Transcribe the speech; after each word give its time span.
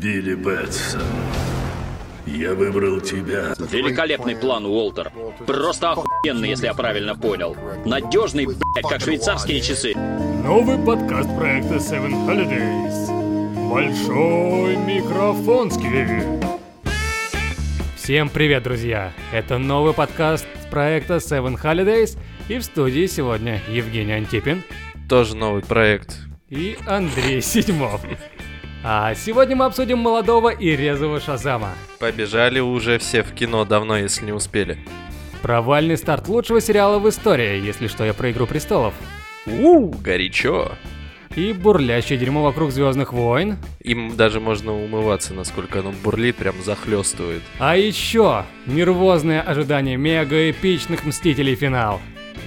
Билли 0.00 0.34
Бэтсон, 0.34 1.02
я 2.24 2.54
выбрал 2.54 3.02
тебя. 3.02 3.54
Великолепный 3.70 4.34
план, 4.34 4.64
Уолтер. 4.64 5.12
Просто 5.46 5.90
охуенный, 5.90 6.48
если 6.48 6.66
я 6.66 6.72
правильно 6.72 7.14
понял. 7.14 7.54
Надежный, 7.84 8.46
блядь, 8.46 8.88
как 8.88 9.02
швейцарские 9.02 9.60
часы. 9.60 9.92
Новый 9.94 10.78
подкаст 10.78 11.28
проекта 11.36 11.74
Seven 11.74 12.12
Holidays. 12.26 13.68
Большой 13.70 14.76
микрофонский. 14.76 16.40
Всем 17.96 18.30
привет, 18.30 18.62
друзья! 18.62 19.12
Это 19.34 19.58
новый 19.58 19.92
подкаст 19.92 20.46
проекта 20.70 21.16
Seven 21.16 21.60
Holidays. 21.62 22.16
И 22.48 22.56
в 22.56 22.64
студии 22.64 23.04
сегодня 23.04 23.60
Евгений 23.68 24.12
Антипин 24.12 24.62
Тоже 25.10 25.36
новый 25.36 25.60
проект. 25.60 26.16
и 26.48 26.78
Андрей 26.86 27.42
Седьмов. 27.42 28.00
А 28.82 29.14
сегодня 29.14 29.56
мы 29.56 29.66
обсудим 29.66 29.98
молодого 29.98 30.48
и 30.48 30.74
резвого 30.74 31.20
Шазама. 31.20 31.74
Побежали 31.98 32.60
уже 32.60 32.98
все 32.98 33.22
в 33.22 33.32
кино 33.32 33.66
давно, 33.66 33.98
если 33.98 34.24
не 34.24 34.32
успели. 34.32 34.78
Провальный 35.42 35.98
старт 35.98 36.28
лучшего 36.28 36.60
сериала 36.60 36.98
в 36.98 37.08
истории, 37.08 37.60
если 37.60 37.88
что, 37.88 38.04
я 38.04 38.14
про 38.14 38.30
Игру 38.30 38.46
Престолов. 38.46 38.94
У, 39.46 39.88
горячо. 39.88 40.72
И 41.36 41.52
бурлящее 41.52 42.18
дерьмо 42.18 42.42
вокруг 42.42 42.72
Звездных 42.72 43.12
войн. 43.12 43.56
Им 43.80 44.16
даже 44.16 44.40
можно 44.40 44.74
умываться, 44.74 45.32
насколько 45.34 45.80
оно 45.80 45.92
бурлит, 45.92 46.36
прям 46.36 46.54
захлестывает. 46.62 47.42
А 47.58 47.76
еще 47.76 48.44
нервозное 48.66 49.40
ожидание 49.40 49.96
мега-эпичных 49.96 51.04
Мстителей 51.04 51.54
финал. 51.54 52.00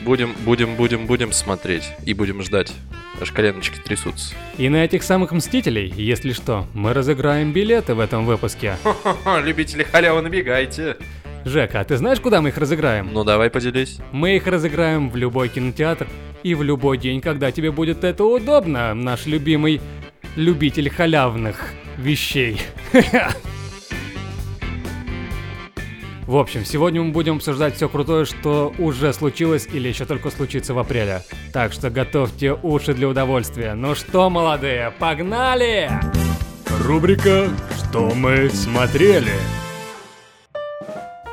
Будем, 0.03 0.35
будем, 0.39 0.75
будем, 0.75 1.05
будем 1.05 1.31
смотреть. 1.31 1.91
И 2.05 2.13
будем 2.13 2.41
ждать. 2.41 2.73
Аж 3.21 3.31
коленочки 3.31 3.79
трясутся. 3.79 4.35
И 4.57 4.69
на 4.69 4.83
этих 4.83 5.03
самых 5.03 5.31
Мстителей, 5.31 5.93
если 5.95 6.33
что, 6.33 6.67
мы 6.73 6.93
разыграем 6.93 7.53
билеты 7.53 7.93
в 7.93 7.99
этом 7.99 8.25
выпуске. 8.25 8.77
Любители 9.43 9.83
халявы, 9.83 10.21
набегайте. 10.21 10.97
Жека, 11.45 11.81
а 11.81 11.83
ты 11.83 11.97
знаешь, 11.97 12.19
куда 12.19 12.41
мы 12.41 12.49
их 12.49 12.57
разыграем? 12.57 13.09
Ну 13.11 13.23
давай 13.23 13.49
поделись. 13.49 13.99
Мы 14.11 14.37
их 14.37 14.47
разыграем 14.47 15.09
в 15.09 15.15
любой 15.15 15.49
кинотеатр 15.49 16.07
и 16.41 16.55
в 16.55 16.63
любой 16.63 16.97
день, 16.97 17.21
когда 17.21 17.51
тебе 17.51 17.71
будет 17.71 18.03
это 18.03 18.23
удобно, 18.23 18.93
наш 18.93 19.25
любимый 19.25 19.81
любитель 20.35 20.89
халявных 20.89 21.69
вещей. 21.97 22.61
В 26.25 26.37
общем, 26.37 26.63
сегодня 26.63 27.01
мы 27.03 27.11
будем 27.11 27.35
обсуждать 27.35 27.75
все 27.75 27.89
крутое, 27.89 28.23
что 28.23 28.73
уже 28.79 29.11
случилось 29.11 29.67
или 29.71 29.89
еще 29.89 30.05
только 30.05 30.29
случится 30.29 30.73
в 30.73 30.79
апреле. 30.79 31.21
Так 31.51 31.73
что 31.73 31.89
готовьте 31.89 32.53
уши 32.53 32.93
для 32.93 33.09
удовольствия. 33.09 33.73
Ну 33.73 33.93
что, 33.93 34.29
молодые, 34.29 34.93
погнали! 34.99 35.91
Рубрика 36.85 37.49
«Что 37.75 38.11
мы 38.15 38.49
смотрели?» 38.49 39.33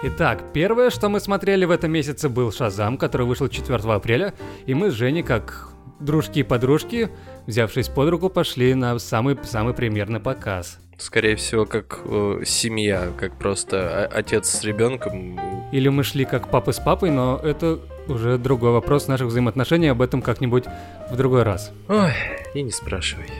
Итак, 0.02 0.52
первое, 0.52 0.90
что 0.90 1.08
мы 1.08 1.20
смотрели 1.20 1.64
в 1.66 1.70
этом 1.70 1.92
месяце, 1.92 2.28
был 2.28 2.50
Шазам, 2.50 2.98
который 2.98 3.26
вышел 3.26 3.48
4 3.48 3.76
апреля, 3.92 4.34
и 4.66 4.74
мы 4.74 4.90
с 4.90 4.94
Женей, 4.94 5.22
как 5.22 5.68
дружки 6.00 6.40
и 6.40 6.42
подружки, 6.42 7.10
взявшись 7.46 7.88
под 7.88 8.08
руку, 8.08 8.28
пошли 8.28 8.74
на 8.74 8.98
самый-самый 8.98 9.74
премьерный 9.74 10.18
показ. 10.18 10.78
Скорее 11.00 11.34
всего, 11.36 11.64
как 11.64 12.00
э, 12.04 12.42
семья, 12.44 13.08
как 13.18 13.38
просто 13.38 14.06
отец 14.06 14.50
с 14.50 14.62
ребенком. 14.64 15.40
Или 15.72 15.88
мы 15.88 16.04
шли 16.04 16.26
как 16.26 16.50
папы 16.50 16.74
с 16.74 16.78
папой, 16.78 17.10
но 17.10 17.40
это 17.42 17.78
уже 18.06 18.36
другой 18.36 18.72
вопрос 18.72 19.08
наших 19.08 19.28
взаимоотношений, 19.28 19.88
об 19.88 20.02
этом 20.02 20.20
как-нибудь 20.20 20.64
в 21.10 21.16
другой 21.16 21.42
раз. 21.42 21.72
Ой, 21.88 22.12
и 22.52 22.62
не 22.62 22.70
спрашивай. 22.70 23.30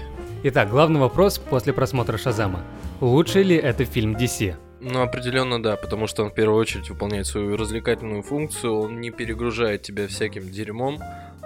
Итак, 0.43 0.71
главный 0.71 1.01
вопрос 1.01 1.37
после 1.37 1.75
просмотра 1.75 2.17
Шазама. 2.17 2.65
Лучший 3.03 3.43
ли 3.43 3.57
это 3.57 3.85
фильм 3.85 4.17
DC? 4.17 4.57
Ну, 4.81 5.03
определенно 5.03 5.63
да, 5.63 5.77
потому 5.77 6.07
что 6.07 6.23
он 6.25 6.31
в 6.31 6.35
первую 6.35 6.59
очередь 6.59 6.89
выполняет 6.89 7.27
свою 7.27 7.59
развлекательную 7.59 8.23
функцию, 8.23 8.75
он 8.75 9.03
не 9.03 9.11
перегружает 9.11 9.83
тебя 9.83 10.09
всяким 10.09 10.49
дерьмом, 10.51 10.99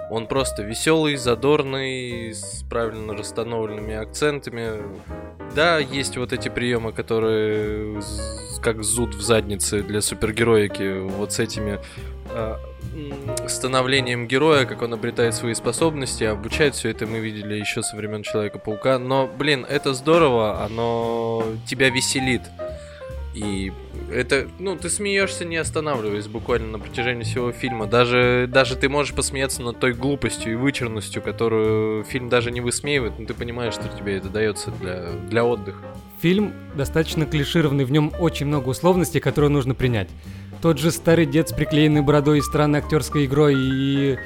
он 0.09 0.27
просто 0.27 0.63
веселый, 0.63 1.15
задорный, 1.15 2.33
с 2.33 2.63
правильно 2.69 3.13
расстановленными 3.13 3.95
акцентами. 3.95 4.81
Да, 5.55 5.79
есть 5.79 6.17
вот 6.17 6.33
эти 6.33 6.49
приемы, 6.49 6.91
которые 6.91 8.01
как 8.61 8.83
зуд 8.83 9.13
в 9.13 9.21
заднице 9.21 9.83
для 9.83 10.01
супергероики, 10.01 10.99
вот 10.99 11.33
с 11.33 11.39
этими 11.39 11.79
а, 12.31 12.59
становлением 13.47 14.27
героя, 14.27 14.65
как 14.65 14.81
он 14.81 14.93
обретает 14.93 15.35
свои 15.35 15.53
способности, 15.53 16.23
обучает 16.23 16.75
все 16.75 16.89
это 16.89 17.05
мы 17.05 17.19
видели 17.19 17.55
еще 17.55 17.83
со 17.83 17.95
времен 17.95 18.23
Человека-паука. 18.23 18.97
Но, 18.99 19.27
блин, 19.27 19.65
это 19.69 19.93
здорово, 19.93 20.63
оно 20.63 21.43
тебя 21.67 21.89
веселит. 21.89 22.41
И 23.35 23.73
это, 24.09 24.47
ну, 24.59 24.77
ты 24.77 24.89
смеешься, 24.89 25.43
не 25.43 25.57
останавливаясь 25.57 26.27
буквально 26.27 26.77
на 26.77 26.79
протяжении 26.79 27.23
всего 27.23 27.51
фильма. 27.51 27.85
Даже, 27.85 28.49
даже 28.51 28.77
ты 28.77 28.87
можешь 28.87 29.13
посмеяться 29.13 29.61
над 29.61 29.79
той 29.79 29.93
глупостью 29.93 30.53
и 30.53 30.55
вычурностью, 30.55 31.21
которую 31.21 32.05
фильм 32.05 32.29
даже 32.29 32.49
не 32.51 32.61
высмеивает, 32.61 33.19
но 33.19 33.25
ты 33.25 33.33
понимаешь, 33.33 33.73
что 33.73 33.89
тебе 33.89 34.15
это 34.17 34.29
дается 34.29 34.71
для, 34.71 35.11
для 35.29 35.43
отдыха. 35.43 35.83
Фильм 36.21 36.53
достаточно 36.75 37.25
клишированный, 37.25 37.83
в 37.83 37.91
нем 37.91 38.13
очень 38.17 38.45
много 38.45 38.69
условностей, 38.69 39.19
которые 39.19 39.51
нужно 39.51 39.75
принять. 39.75 40.09
Тот 40.61 40.79
же 40.79 40.91
старый 40.91 41.25
дед 41.25 41.49
с 41.49 41.53
приклеенной 41.53 42.01
бородой 42.01 42.39
и 42.39 42.41
странной 42.41 42.79
актерской 42.79 43.25
игрой, 43.25 43.55
и 43.57 44.17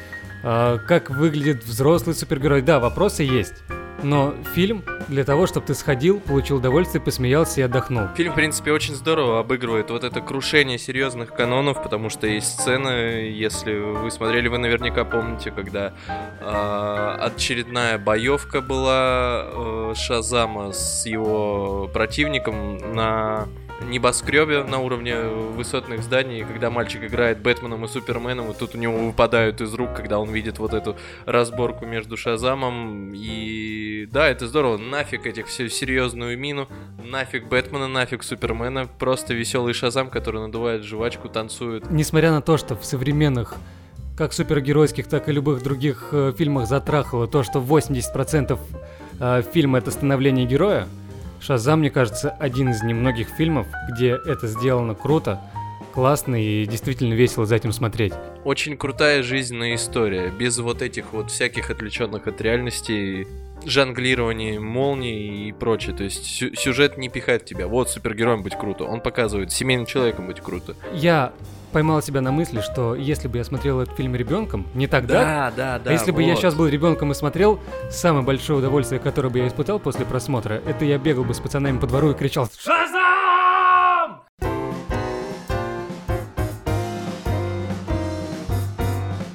а, 0.43 0.77
как 0.77 1.09
выглядит 1.09 1.65
взрослый 1.65 2.15
супергерой. 2.15 2.61
Да, 2.61 2.79
вопросы 2.79 3.23
есть. 3.23 3.55
Но 4.03 4.33
фильм 4.53 4.83
для 5.07 5.23
того, 5.23 5.47
чтобы 5.47 5.65
ты 5.65 5.73
сходил, 5.73 6.19
получил 6.19 6.57
удовольствие, 6.57 7.01
посмеялся 7.01 7.61
и 7.61 7.63
отдохнул. 7.63 8.07
Фильм, 8.15 8.33
в 8.33 8.35
принципе, 8.35 8.71
очень 8.71 8.95
здорово 8.95 9.39
обыгрывает 9.39 9.89
вот 9.89 10.03
это 10.03 10.21
крушение 10.21 10.77
серьезных 10.77 11.33
канонов, 11.33 11.81
потому 11.81 12.09
что 12.09 12.27
есть 12.27 12.59
сцены, 12.59 12.89
если 12.89 13.77
вы 13.77 14.09
смотрели, 14.11 14.47
вы 14.47 14.57
наверняка 14.57 15.03
помните, 15.03 15.51
когда 15.51 15.93
а, 16.39 17.15
очередная 17.19 17.97
боевка 17.97 18.61
была 18.61 19.45
э, 19.45 19.93
Шазама 19.95 20.71
с 20.71 21.05
его 21.05 21.89
противником 21.91 22.93
на 22.93 23.47
небоскребе 23.81 24.63
на 24.63 24.79
уровне 24.79 25.19
высотных 25.19 26.03
зданий, 26.03 26.43
когда 26.43 26.69
мальчик 26.69 27.03
играет 27.03 27.39
Бэтменом 27.41 27.85
и 27.85 27.87
Суперменом, 27.87 28.51
и 28.51 28.53
тут 28.53 28.75
у 28.75 28.77
него 28.77 28.97
выпадают 28.97 29.61
из 29.61 29.73
рук, 29.73 29.93
когда 29.95 30.19
он 30.19 30.29
видит 30.31 30.59
вот 30.59 30.73
эту 30.73 30.95
разборку 31.25 31.85
между 31.85 32.17
Шазамом 32.17 33.13
и... 33.13 34.07
Да, 34.11 34.27
это 34.27 34.47
здорово, 34.47 34.77
нафиг 34.77 35.25
этих 35.25 35.47
всю 35.47 35.69
серьезную 35.69 36.37
мину, 36.37 36.67
нафиг 37.03 37.47
Бэтмена, 37.47 37.87
нафиг 37.87 38.23
Супермена, 38.23 38.87
просто 38.87 39.33
веселый 39.33 39.73
Шазам, 39.73 40.09
который 40.09 40.41
надувает 40.41 40.83
жвачку, 40.83 41.29
танцует. 41.29 41.89
Несмотря 41.91 42.31
на 42.31 42.41
то, 42.41 42.57
что 42.57 42.75
в 42.75 42.85
современных 42.85 43.55
как 44.19 44.33
супергеройских, 44.33 45.07
так 45.07 45.29
и 45.29 45.31
любых 45.31 45.63
других 45.63 46.09
э, 46.11 46.33
фильмах 46.37 46.67
затрахало 46.67 47.25
то, 47.25 47.41
что 47.41 47.59
80% 47.59 48.59
э, 49.19 49.43
фильма 49.53 49.77
это 49.77 49.91
становление 49.91 50.45
героя, 50.45 50.89
Шазам, 51.41 51.79
мне 51.79 51.89
кажется, 51.89 52.31
один 52.39 52.69
из 52.69 52.83
немногих 52.83 53.29
фильмов, 53.29 53.67
где 53.89 54.09
это 54.09 54.47
сделано 54.47 54.93
круто, 54.93 55.39
классно 55.99 56.41
и 56.41 56.65
действительно 56.65 57.13
весело 57.13 57.45
за 57.45 57.55
этим 57.57 57.73
смотреть. 57.73 58.13
Очень 58.45 58.77
крутая 58.77 59.21
жизненная 59.21 59.75
история, 59.75 60.29
без 60.31 60.57
вот 60.59 60.81
этих 60.81 61.11
вот 61.11 61.29
всяких 61.29 61.69
отвлеченных 61.69 62.25
от 62.25 62.39
реальности 62.39 63.27
жонглирований, 63.65 64.59
молний 64.59 65.49
и 65.49 65.51
прочее. 65.51 65.93
То 65.93 66.05
есть 66.05 66.23
сю- 66.25 66.55
сюжет 66.55 66.97
не 66.97 67.09
пихает 67.09 67.43
тебя. 67.43 67.67
Вот 67.67 67.89
супергероем 67.89 68.43
быть 68.43 68.55
круто. 68.55 68.85
Он 68.85 69.01
показывает 69.01 69.51
семейным 69.51 69.85
человеком 69.85 70.27
быть 70.27 70.39
круто. 70.39 70.73
Я 70.93 71.33
поймал 71.73 72.01
себя 72.01 72.21
на 72.21 72.31
мысли, 72.31 72.61
что 72.61 72.95
если 72.95 73.27
бы 73.27 73.37
я 73.37 73.43
смотрел 73.43 73.81
этот 73.81 73.97
фильм 73.97 74.15
ребенком, 74.15 74.67
не 74.73 74.87
тогда, 74.87 75.51
да, 75.55 75.81
а 75.85 75.91
если 75.91 76.11
бы 76.11 76.23
я 76.23 76.37
сейчас 76.37 76.55
был 76.55 76.67
ребенком 76.67 77.11
и 77.11 77.13
смотрел, 77.13 77.59
самое 77.91 78.23
большое 78.25 78.59
удовольствие, 78.59 79.01
которое 79.01 79.27
бы 79.29 79.39
я 79.39 79.47
испытал 79.47 79.79
после 79.79 80.05
просмотра, 80.05 80.61
это 80.65 80.85
я 80.85 80.97
бегал 80.97 81.25
бы 81.25 81.33
с 81.33 81.39
пацанами 81.41 81.77
по 81.77 81.87
двору 81.87 82.11
и 82.11 82.13
кричал 82.13 82.47
«Шазам!» 82.57 83.28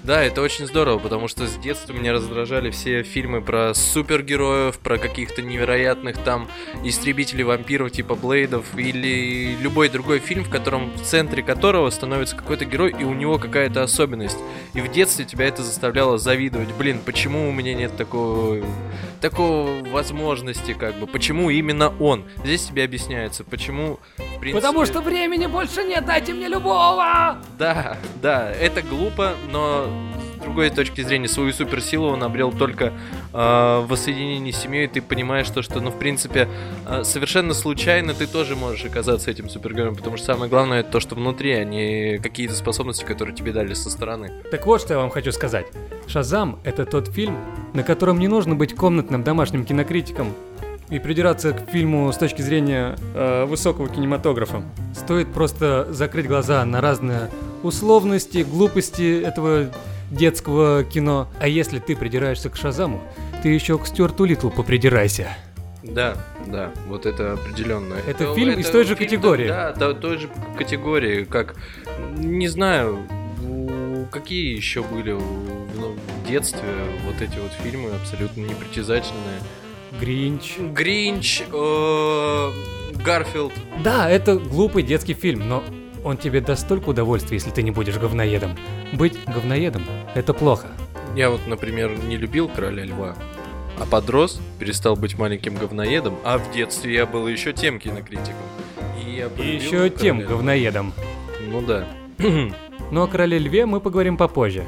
Да, 0.04 0.22
это 0.22 0.42
очень 0.42 0.66
здорово, 0.66 0.98
потому 0.98 1.28
что 1.28 1.46
с 1.46 1.56
детства 1.56 1.94
меня 1.94 2.12
раздражали 2.12 2.68
все 2.68 3.02
фильмы 3.02 3.40
про 3.40 3.72
супергероев, 3.72 4.78
про 4.78 4.98
каких-то 4.98 5.40
невероятных 5.40 6.18
там 6.18 6.46
истребителей 6.82 7.42
вампиров 7.42 7.90
типа 7.90 8.14
Блейдов 8.14 8.66
или 8.76 9.56
любой 9.62 9.88
другой 9.88 10.18
фильм, 10.18 10.44
в 10.44 10.50
котором 10.50 10.90
в 10.90 11.00
центре 11.00 11.42
которого 11.42 11.88
становится 11.88 12.36
какой-то 12.36 12.66
герой 12.66 12.94
и 12.98 13.04
у 13.04 13.14
него 13.14 13.38
какая-то 13.38 13.82
особенность. 13.82 14.36
И 14.74 14.82
в 14.82 14.92
детстве 14.92 15.24
тебя 15.24 15.46
это 15.46 15.62
заставляло 15.62 16.18
завидовать. 16.18 16.68
Блин, 16.74 17.00
почему 17.02 17.48
у 17.48 17.52
меня 17.52 17.72
нет 17.72 17.96
такого, 17.96 18.62
такого 19.22 19.82
возможности, 19.86 20.74
как 20.74 20.98
бы, 20.98 21.06
почему 21.06 21.48
именно 21.48 21.94
он? 21.98 22.24
Здесь 22.44 22.64
тебе 22.66 22.84
объясняется, 22.84 23.42
почему, 23.42 23.98
в 24.18 24.38
принципе... 24.38 24.52
Потому 24.52 24.84
что 24.84 25.00
времени 25.00 25.46
больше 25.46 25.82
нет, 25.82 26.04
дайте 26.04 26.34
мне 26.34 26.48
любого! 26.48 27.38
Да, 27.58 27.96
да, 28.20 28.52
это 28.52 28.82
глупо, 28.82 29.32
но 29.50 29.93
другой 30.44 30.70
точки 30.70 31.00
зрения, 31.00 31.28
свою 31.28 31.52
суперсилу 31.52 32.08
он 32.08 32.22
обрел 32.22 32.52
только 32.52 32.84
э, 32.84 32.92
в 33.32 33.86
воссоединении 33.88 34.52
с 34.52 34.58
семьей, 34.58 34.84
и 34.84 34.88
ты 34.88 35.02
понимаешь 35.02 35.48
то, 35.48 35.62
что, 35.62 35.80
ну, 35.80 35.90
в 35.90 35.98
принципе, 35.98 36.48
э, 36.86 37.02
совершенно 37.02 37.54
случайно 37.54 38.14
ты 38.14 38.26
тоже 38.26 38.54
можешь 38.54 38.84
оказаться 38.84 39.30
этим 39.30 39.48
супергероем, 39.48 39.96
потому 39.96 40.16
что 40.16 40.26
самое 40.26 40.50
главное 40.50 40.80
это 40.80 40.90
то, 40.92 41.00
что 41.00 41.14
внутри, 41.14 41.52
а 41.52 41.64
не 41.64 42.18
какие-то 42.18 42.54
способности, 42.54 43.04
которые 43.04 43.34
тебе 43.34 43.52
дали 43.52 43.74
со 43.74 43.90
стороны. 43.90 44.30
Так 44.50 44.66
вот, 44.66 44.80
что 44.80 44.94
я 44.94 45.00
вам 45.00 45.10
хочу 45.10 45.32
сказать. 45.32 45.66
«Шазам»— 46.06 46.58
это 46.64 46.84
тот 46.84 47.08
фильм, 47.08 47.38
на 47.72 47.82
котором 47.82 48.18
не 48.18 48.28
нужно 48.28 48.54
быть 48.54 48.74
комнатным 48.74 49.24
домашним 49.24 49.64
кинокритиком 49.64 50.34
и 50.90 50.98
придираться 50.98 51.52
к 51.52 51.70
фильму 51.70 52.12
с 52.12 52.16
точки 52.18 52.42
зрения 52.42 52.96
э, 53.14 53.46
высокого 53.46 53.88
кинематографа. 53.88 54.62
Стоит 54.94 55.32
просто 55.32 55.88
закрыть 55.90 56.26
глаза 56.26 56.64
на 56.64 56.80
разные 56.80 57.30
условности, 57.62 58.46
глупости 58.48 59.22
этого 59.22 59.70
детского 60.14 60.84
кино. 60.84 61.28
А 61.38 61.48
если 61.48 61.78
ты 61.78 61.96
придираешься 61.96 62.50
к 62.50 62.56
Шазаму, 62.56 63.02
ты 63.42 63.48
еще 63.48 63.78
к 63.78 63.86
Стюарту 63.86 64.24
Литлу 64.24 64.50
попридирайся. 64.50 65.36
Да, 65.82 66.16
да, 66.46 66.70
вот 66.88 67.04
это 67.04 67.34
определенно. 67.34 67.94
Это 68.06 68.34
фильм 68.34 68.58
из 68.58 68.70
той 68.70 68.84
же 68.84 68.94
фильм, 68.94 69.10
категории. 69.10 69.48
Да, 69.48 69.72
да, 69.72 69.92
той 69.92 70.18
же 70.18 70.30
категории, 70.56 71.24
как, 71.24 71.56
не 72.16 72.48
знаю, 72.48 73.06
какие 74.10 74.56
еще 74.56 74.82
были 74.82 75.12
ну, 75.12 75.94
в 76.22 76.28
детстве 76.28 76.70
вот 77.04 77.20
эти 77.20 77.38
вот 77.38 77.52
фильмы 77.62 77.90
абсолютно 77.90 78.40
непритязательные. 78.40 79.40
Гринч. 80.00 80.58
Гринч, 80.58 81.42
э, 81.52 82.52
Гарфилд. 83.04 83.52
Да, 83.82 84.08
это 84.08 84.36
глупый 84.36 84.82
детский 84.82 85.14
фильм, 85.14 85.48
но 85.48 85.62
он 86.04 86.16
тебе 86.18 86.40
даст 86.40 86.62
столько 86.62 86.90
удовольствия, 86.90 87.36
если 87.36 87.50
ты 87.50 87.62
не 87.62 87.70
будешь 87.70 87.96
говноедом. 87.96 88.56
Быть 88.92 89.18
говноедом— 89.24 89.82
это 90.14 90.34
плохо. 90.34 90.68
Я 91.16 91.30
вот, 91.30 91.46
например, 91.46 91.90
не 92.04 92.16
любил 92.16 92.48
Короля 92.48 92.84
Льва, 92.84 93.16
а 93.78 93.86
подрос, 93.86 94.40
перестал 94.58 94.96
быть 94.96 95.18
маленьким 95.18 95.56
говноедом, 95.56 96.16
а 96.24 96.38
в 96.38 96.52
детстве 96.52 96.94
я 96.94 97.06
был 97.06 97.26
еще 97.26 97.52
тем 97.52 97.80
кинокритиком. 97.80 98.34
И, 99.04 99.16
я 99.16 99.28
И 99.42 99.56
еще 99.56 99.90
тем 99.90 100.18
«Короля 100.18 100.28
Льва». 100.28 100.36
говноедом. 100.36 100.92
Ну 101.48 101.62
да. 101.62 101.86
Но 102.90 103.04
о 103.04 103.06
Короле 103.06 103.38
Льве 103.38 103.66
мы 103.66 103.80
поговорим 103.80 104.16
попозже. 104.16 104.64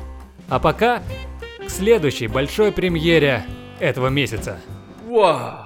А 0.49 0.59
пока 0.59 1.03
к 1.65 1.71
следующей 1.71 2.29
большой 2.29 2.73
премьере 2.73 3.45
этого 3.81 4.09
месяца. 4.09 4.61
Вау! 5.07 5.66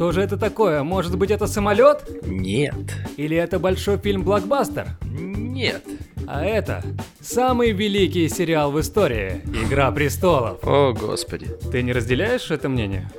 Что 0.00 0.12
же 0.12 0.22
это 0.22 0.38
такое? 0.38 0.82
Может 0.82 1.18
быть 1.18 1.30
это 1.30 1.46
самолет? 1.46 2.08
Нет. 2.22 2.96
Или 3.18 3.36
это 3.36 3.58
большой 3.58 3.98
фильм-блокбастер? 3.98 4.96
Нет. 5.02 5.84
А 6.26 6.42
это 6.42 6.82
самый 7.20 7.72
великий 7.72 8.26
сериал 8.30 8.72
в 8.72 8.80
истории 8.80 9.42
«Игра 9.62 9.92
престолов». 9.92 10.66
О, 10.66 10.94
господи. 10.94 11.48
Ты 11.70 11.82
не 11.82 11.92
разделяешь 11.92 12.50
это 12.50 12.70
мнение? 12.70 13.10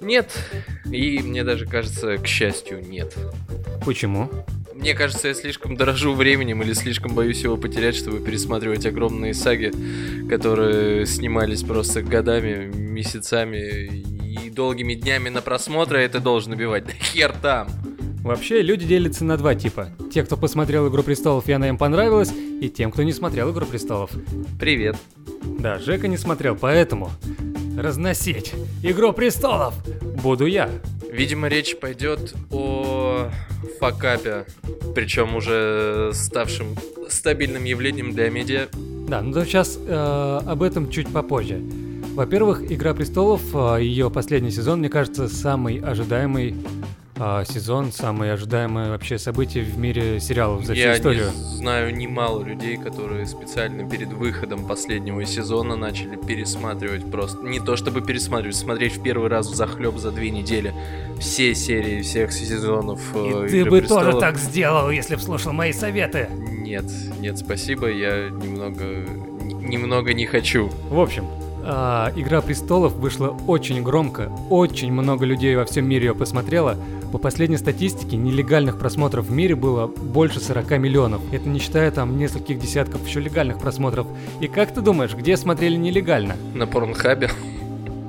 Нет. 0.00 0.32
И 0.90 1.20
мне 1.20 1.44
даже 1.44 1.64
кажется, 1.64 2.16
к 2.16 2.26
счастью, 2.26 2.84
нет. 2.84 3.16
Почему? 3.84 4.28
Мне 4.74 4.94
кажется, 4.94 5.28
я 5.28 5.34
слишком 5.34 5.76
дорожу 5.76 6.12
временем 6.12 6.60
или 6.60 6.72
слишком 6.72 7.14
боюсь 7.14 7.44
его 7.44 7.56
потерять, 7.56 7.94
чтобы 7.94 8.18
пересматривать 8.18 8.84
огромные 8.84 9.32
саги, 9.32 9.70
которые 10.28 11.06
снимались 11.06 11.62
просто 11.62 12.02
годами, 12.02 12.66
месяцами 12.66 14.15
и 14.44 14.50
долгими 14.50 14.94
днями 14.94 15.28
на 15.28 15.40
просмотр, 15.42 15.96
а 15.96 16.00
это 16.00 16.20
должен 16.20 16.52
убивать. 16.52 16.86
Да 16.86 16.92
хер 16.92 17.32
там! 17.40 17.68
Вообще, 18.22 18.60
люди 18.60 18.86
делятся 18.86 19.24
на 19.24 19.36
два 19.36 19.54
типа. 19.54 19.90
Те, 20.12 20.24
кто 20.24 20.36
посмотрел 20.36 20.88
«Игру 20.88 21.02
престолов» 21.04 21.48
и 21.48 21.52
она 21.52 21.68
им 21.68 21.78
понравилась, 21.78 22.32
и 22.32 22.68
тем, 22.68 22.90
кто 22.90 23.04
не 23.04 23.12
смотрел 23.12 23.52
«Игру 23.52 23.66
престолов». 23.66 24.10
Привет. 24.58 24.96
Да, 25.60 25.78
Жека 25.78 26.08
не 26.08 26.16
смотрел, 26.16 26.56
поэтому 26.56 27.10
разносить 27.78 28.52
«Игру 28.82 29.12
престолов» 29.12 29.74
буду 30.22 30.46
я. 30.46 30.68
Видимо, 31.10 31.46
речь 31.48 31.76
пойдет 31.78 32.34
о 32.50 33.30
факапе, 33.78 34.44
причем 34.94 35.36
уже 35.36 36.10
ставшим 36.12 36.76
стабильным 37.08 37.64
явлением 37.64 38.12
для 38.12 38.28
медиа. 38.28 38.66
Да, 39.08 39.22
ну 39.22 39.44
сейчас 39.44 39.78
об 39.88 40.62
этом 40.62 40.90
чуть 40.90 41.08
попозже. 41.08 41.62
Во-первых, 42.16 42.62
«Игра 42.72 42.94
престолов», 42.94 43.42
э, 43.54 43.82
ее 43.82 44.10
последний 44.10 44.50
сезон, 44.50 44.78
мне 44.80 44.88
кажется, 44.88 45.28
самый 45.28 45.78
ожидаемый 45.78 46.56
э, 47.16 47.44
сезон, 47.46 47.92
самое 47.92 48.32
ожидаемое 48.32 48.88
вообще 48.88 49.18
событие 49.18 49.62
в 49.64 49.76
мире 49.78 50.18
сериалов 50.18 50.64
за 50.64 50.72
всю 50.72 50.82
Я 50.82 50.96
историю. 50.96 51.26
не 51.26 51.56
знаю 51.58 51.94
немало 51.94 52.42
людей, 52.42 52.78
которые 52.78 53.26
специально 53.26 53.88
перед 53.88 54.08
выходом 54.14 54.66
последнего 54.66 55.24
сезона 55.26 55.76
начали 55.76 56.16
пересматривать 56.16 57.04
просто. 57.10 57.42
Не 57.46 57.60
то 57.60 57.76
чтобы 57.76 58.00
пересматривать, 58.00 58.56
смотреть 58.56 58.94
в 58.96 59.02
первый 59.02 59.28
раз 59.28 59.48
в 59.50 59.54
захлеб 59.54 59.96
за 59.98 60.10
две 60.10 60.30
недели 60.30 60.72
все 61.20 61.54
серии 61.54 62.00
всех 62.00 62.32
сезонов. 62.32 63.00
э, 63.14 63.44
И 63.46 63.48
ты 63.50 63.58
«Игры 63.58 63.70
бы 63.70 63.78
престолов». 63.80 64.04
тоже 64.06 64.20
так 64.20 64.38
сделал, 64.38 64.90
если 64.90 65.16
бы 65.16 65.20
слушал 65.20 65.52
мои 65.52 65.72
советы. 65.72 66.28
Нет, 66.32 66.86
нет, 67.20 67.36
спасибо, 67.38 67.88
я 67.90 68.30
немного, 68.30 68.84
немного 69.44 70.14
не 70.14 70.24
хочу. 70.26 70.70
В 70.90 70.98
общем, 70.98 71.26
а, 71.68 72.12
«Игра 72.14 72.40
престолов» 72.40 72.92
вышла 72.94 73.36
очень 73.46 73.82
громко, 73.82 74.30
очень 74.50 74.92
много 74.92 75.24
людей 75.24 75.56
во 75.56 75.64
всем 75.64 75.88
мире 75.88 76.06
ее 76.06 76.14
посмотрело. 76.14 76.76
По 77.10 77.18
последней 77.18 77.56
статистике, 77.56 78.16
нелегальных 78.16 78.78
просмотров 78.78 79.26
в 79.26 79.32
мире 79.32 79.56
было 79.56 79.86
больше 79.86 80.40
40 80.40 80.78
миллионов. 80.78 81.20
Это 81.32 81.48
не 81.48 81.58
считая 81.58 81.90
там 81.90 82.16
нескольких 82.18 82.60
десятков 82.60 83.06
еще 83.06 83.20
легальных 83.20 83.58
просмотров. 83.58 84.06
И 84.40 84.46
как 84.46 84.72
ты 84.72 84.80
думаешь, 84.80 85.14
где 85.14 85.36
смотрели 85.36 85.76
нелегально? 85.76 86.36
На 86.54 86.66
порнхабе. 86.66 87.30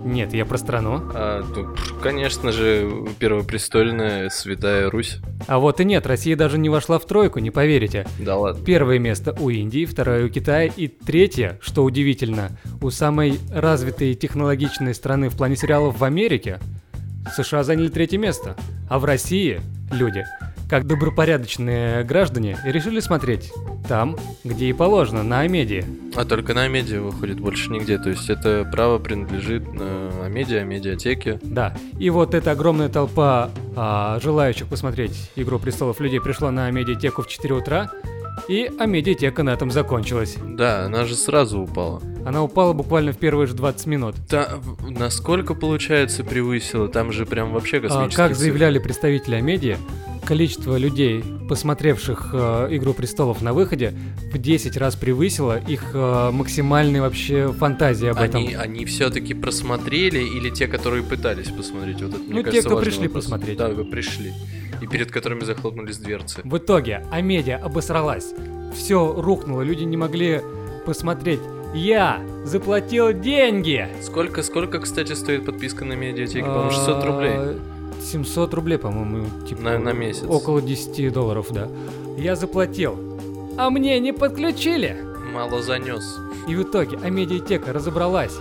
Нет, 0.08 0.34
я 0.34 0.46
про 0.46 0.58
страну. 0.58 1.02
А, 1.14 1.44
ну, 1.56 1.76
конечно 2.02 2.54
же, 2.54 3.08
первопрестольная 3.20 4.30
Святая 4.30 4.90
Русь. 4.90 5.18
А 5.48 5.60
вот 5.60 5.82
и 5.82 5.86
нет, 5.86 6.08
Россия 6.08 6.38
даже 6.38 6.58
не 6.58 6.70
вошла 6.70 6.98
в 6.98 7.06
тройку, 7.06 7.40
не 7.40 7.52
поверите. 7.52 8.08
Да 8.18 8.38
ладно. 8.38 8.64
Первое 8.64 9.00
место 9.00 9.36
у 9.38 9.50
Индии, 9.50 9.86
второе 9.86 10.26
у 10.26 10.30
Китая 10.30 10.72
и 10.74 10.88
третье, 10.88 11.60
что 11.62 11.84
удивительно, 11.84 12.58
у 12.82 12.90
самой 12.90 13.38
развитой 13.52 14.14
технологичной 14.14 14.94
страны 14.94 15.28
в 15.28 15.36
плане 15.36 15.58
сериалов 15.58 16.00
в 16.00 16.04
Америке. 16.06 16.60
США 17.36 17.64
заняли 17.64 17.90
третье 17.90 18.18
место, 18.18 18.56
а 18.90 19.00
в 19.00 19.06
России 19.06 19.60
люди, 19.92 20.24
как 20.70 20.86
добропорядочные 20.86 22.04
граждане, 22.04 22.58
решили 22.66 23.00
смотреть 23.00 23.52
там, 23.88 24.18
где 24.44 24.68
и 24.68 24.74
положено, 24.74 25.24
на 25.24 25.42
Амедии. 25.42 25.86
А 26.16 26.26
только 26.26 26.54
на 26.54 26.68
медиа 26.68 27.02
выходит 27.02 27.40
больше 27.40 27.70
нигде. 27.72 27.98
То 27.98 28.10
есть 28.10 28.30
это 28.30 28.68
право 28.72 28.98
принадлежит 29.00 29.64
Амедиа, 30.24 30.64
медиатеке. 30.64 31.40
Да, 31.44 31.76
и 32.00 32.10
вот 32.10 32.34
эта 32.34 32.52
огромная 32.52 32.90
толпа 32.90 33.50
а, 33.76 34.20
желающих 34.22 34.68
посмотреть 34.68 35.32
«Игру 35.36 35.60
престолов» 35.60 36.00
людей 36.00 36.20
пришла 36.20 36.52
на 36.52 36.68
Амедиатеку 36.68 37.22
в 37.22 37.28
4 37.28 37.56
утра, 37.56 37.92
и 38.48 38.70
Амедиатека 38.80 39.44
на 39.44 39.52
этом 39.52 39.72
закончилась. 39.72 40.36
Да, 40.44 40.86
она 40.86 41.06
же 41.06 41.16
сразу 41.16 41.60
упала. 41.60 42.02
Она 42.26 42.44
упала 42.44 42.74
буквально 42.74 43.12
в 43.14 43.18
первые 43.18 43.48
же 43.48 43.54
20 43.56 43.88
минут. 43.88 44.16
В- 44.30 44.90
насколько, 44.92 45.54
получается, 45.56 46.24
превысила? 46.24 46.88
Там 46.88 47.12
же 47.12 47.26
прям 47.26 47.52
вообще 47.52 47.78
А, 47.78 47.82
космические 47.82 48.16
Как 48.18 48.32
цифры. 48.36 48.44
заявляли 48.52 48.80
представители 48.80 49.36
Амедиа, 49.36 49.78
количество 50.28 50.76
людей, 50.76 51.24
посмотревших 51.48 52.32
э, 52.34 52.68
«Игру 52.72 52.94
престолов» 52.94 53.42
на 53.42 53.54
выходе, 53.54 53.94
в 54.34 54.38
10 54.38 54.76
раз 54.76 54.98
превысило 54.98 55.58
их 55.58 55.92
э, 55.94 56.32
максимальные 56.32 57.02
вообще 57.02 57.54
фантазии 57.54 58.10
об 58.10 58.18
этом. 58.18 58.42
Они, 58.42 58.54
они 58.54 58.86
все-таки 58.86 59.34
просмотрели 59.34 60.20
или 60.20 60.50
те, 60.50 60.68
которые 60.68 61.04
пытались 61.04 61.50
посмотреть? 61.50 62.02
Вот 62.02 62.14
это, 62.14 62.20
мне 62.20 62.34
Ну, 62.34 62.40
те, 62.40 62.44
кажется, 62.44 62.68
кто 62.68 62.76
важный 62.76 62.92
пришли 62.92 63.08
вопрос. 63.08 63.24
посмотреть. 63.24 63.58
Да, 63.58 63.70
вы 63.70 63.86
пришли. 63.86 64.34
И 64.82 64.88
перед 64.88 65.12
которыми 65.12 65.46
захлопнулись 65.46 65.98
дверцы. 65.98 66.42
В 66.44 66.58
итоге 66.58 67.06
Амедиа 67.10 67.58
обосралась. 67.58 68.34
Все 68.76 69.14
рухнуло, 69.14 69.62
люди 69.62 69.86
не 69.86 69.96
могли 69.96 70.42
посмотреть. 70.86 71.40
Я 71.74 72.22
заплатил 72.44 73.14
деньги! 73.14 73.88
Сколько, 74.02 74.44
сколько, 74.44 74.80
кстати, 74.80 75.14
стоит 75.14 75.46
подписка 75.46 75.86
на 75.86 75.94
медиатеке? 75.94 76.44
По-моему, 76.44 76.72
600 76.72 77.04
рублей. 77.06 77.32
А, 78.00 78.02
700 78.04 78.54
рублей, 78.54 78.78
по-моему, 78.78 79.26
типа. 79.48 79.62
На- 79.62 79.80
на 79.80 79.94
месяц. 79.94 80.24
Около 80.28 80.62
10 80.62 81.10
долларов, 81.12 81.48
да. 81.52 81.68
Я 82.18 82.36
заплатил. 82.36 82.98
А 83.58 83.70
мне 83.70 84.00
не 84.00 84.14
подключили! 84.14 84.98
Мало 85.34 85.62
занес. 85.62 86.18
И 86.48 86.56
в 86.56 86.64
итоге 86.64 86.98
Амедиатека 87.04 87.74
разобралась. 87.74 88.36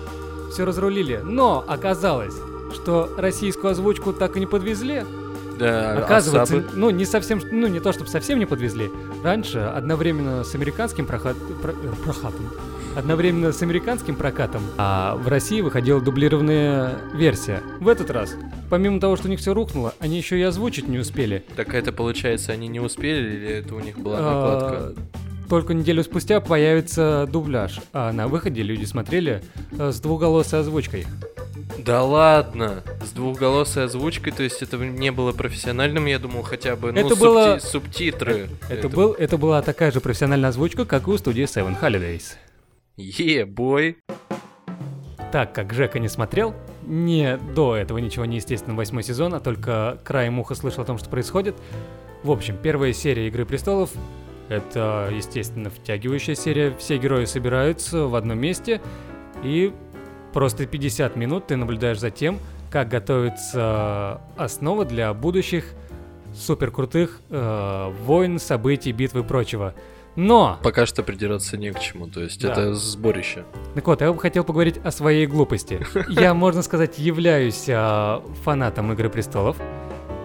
Все 0.52 0.64
разрулили, 0.64 1.20
но 1.24 1.64
оказалось, 1.66 2.34
что 2.72 3.10
российскую 3.18 3.72
озвучку 3.72 4.12
так 4.12 4.36
и 4.36 4.40
не 4.40 4.46
подвезли. 4.46 5.04
Да, 5.58 5.94
Оказывается, 6.04 6.56
сабы? 6.60 6.66
ну 6.74 6.90
не 6.90 7.04
совсем, 7.06 7.40
ну 7.50 7.66
не 7.66 7.80
то 7.80 7.92
чтобы 7.92 8.10
совсем 8.10 8.38
не 8.38 8.44
подвезли. 8.46 8.90
Раньше 9.24 9.58
одновременно 9.58 10.44
с 10.44 10.54
американским 10.54 11.06
прохат, 11.06 11.34
про- 11.62 11.72
э, 11.72 11.92
прокатом, 12.04 12.50
одновременно 12.96 13.52
с 13.52 13.62
американским 13.62 14.16
прокатом, 14.16 14.62
а 14.78 15.16
в 15.16 15.28
России 15.28 15.60
выходила 15.60 16.00
дублированная 16.00 16.96
версия. 17.14 17.62
В 17.80 17.88
этот 17.88 18.10
раз, 18.10 18.34
помимо 18.70 18.98
того, 19.00 19.16
что 19.16 19.26
у 19.26 19.30
них 19.30 19.38
все 19.40 19.54
рухнуло, 19.54 19.94
они 20.00 20.16
еще 20.16 20.38
и 20.38 20.42
озвучить 20.42 20.88
не 20.88 20.98
успели. 20.98 21.44
Так 21.56 21.74
это 21.74 21.92
получается, 21.92 22.52
они 22.52 22.68
не 22.68 22.80
успели 22.80 23.36
или 23.36 23.48
это 23.48 23.74
у 23.74 23.80
них 23.80 23.98
была 23.98 24.16
А, 24.18 24.22
накладка? 24.22 25.02
только 25.48 25.74
неделю 25.74 26.02
спустя 26.02 26.40
появится 26.40 27.28
дубляж, 27.30 27.80
а 27.92 28.12
на 28.12 28.26
выходе 28.28 28.62
люди 28.62 28.84
смотрели 28.84 29.42
э, 29.78 29.92
с 29.92 30.00
двухголосой 30.00 30.60
озвучкой. 30.60 31.06
Да 31.78 32.02
ладно, 32.02 32.82
с 33.04 33.10
двухголосой 33.10 33.84
озвучкой, 33.84 34.32
то 34.32 34.42
есть 34.42 34.62
это 34.62 34.76
не 34.78 35.12
было 35.12 35.32
профессиональным, 35.32 36.06
я 36.06 36.18
думал 36.18 36.42
хотя 36.42 36.74
бы, 36.74 36.90
ну, 36.92 36.98
Это 37.00 37.14
субти- 37.14 37.18
было- 37.20 37.58
субтитры. 37.60 38.48
Это, 38.68 38.88
был, 38.88 39.12
это 39.12 39.36
была 39.38 39.62
такая 39.62 39.92
же 39.92 40.00
профессиональная 40.00 40.48
озвучка, 40.48 40.84
как 40.84 41.06
и 41.06 41.10
у 41.10 41.18
студии 41.18 41.44
Seven 41.44 41.78
Holidays. 41.80 42.34
Е-бой. 42.96 43.98
Так 45.32 45.52
как 45.54 45.72
Жека 45.72 45.98
не 45.98 46.08
смотрел, 46.08 46.54
не 46.86 47.36
до 47.54 47.76
этого 47.76 47.98
ничего 47.98 48.24
не 48.24 48.36
естественно 48.36 48.74
восьмой 48.74 49.02
сезон, 49.02 49.34
а 49.34 49.40
только 49.40 49.98
краем 50.04 50.38
уха 50.38 50.54
слышал 50.54 50.82
о 50.82 50.86
том, 50.86 50.98
что 50.98 51.10
происходит. 51.10 51.56
В 52.22 52.30
общем, 52.30 52.56
первая 52.56 52.92
серия 52.92 53.28
Игры 53.28 53.44
Престолов— 53.44 53.90
это, 54.48 55.10
естественно, 55.12 55.68
втягивающая 55.68 56.34
серия. 56.34 56.74
Все 56.78 56.96
герои 56.96 57.24
собираются 57.26 58.06
в 58.06 58.14
одном 58.14 58.38
месте, 58.38 58.80
и 59.42 59.72
просто 60.32 60.66
50 60.66 61.16
минут 61.16 61.48
ты 61.48 61.56
наблюдаешь 61.56 61.98
за 61.98 62.10
тем, 62.10 62.38
как 62.70 62.88
готовится 62.88 64.20
основа 64.36 64.84
для 64.84 65.12
будущих 65.12 65.74
суперкрутых 66.34 67.20
э, 67.30 67.92
войн, 68.04 68.38
событий, 68.38 68.92
битв 68.92 69.16
и 69.16 69.22
прочего. 69.22 69.74
Но! 70.16 70.58
Пока 70.62 70.86
что 70.86 71.02
придираться 71.02 71.56
не 71.56 71.70
к 71.72 71.78
чему, 71.78 72.06
то 72.08 72.20
есть 72.22 72.40
Да. 72.40 72.52
это 72.52 72.74
сборище. 72.74 73.44
Так 73.74 73.86
вот, 73.86 74.00
я 74.00 74.12
бы 74.12 74.18
хотел 74.18 74.44
поговорить 74.44 74.78
о 74.82 74.90
своей 74.90 75.26
глупости. 75.26 75.86
Я, 76.08 76.32
можно 76.34 76.62
сказать, 76.62 76.98
являюсь 76.98 77.66
а, 77.68 78.22
фанатом 78.42 78.92
Игры 78.92 79.10
Престолов. 79.10 79.56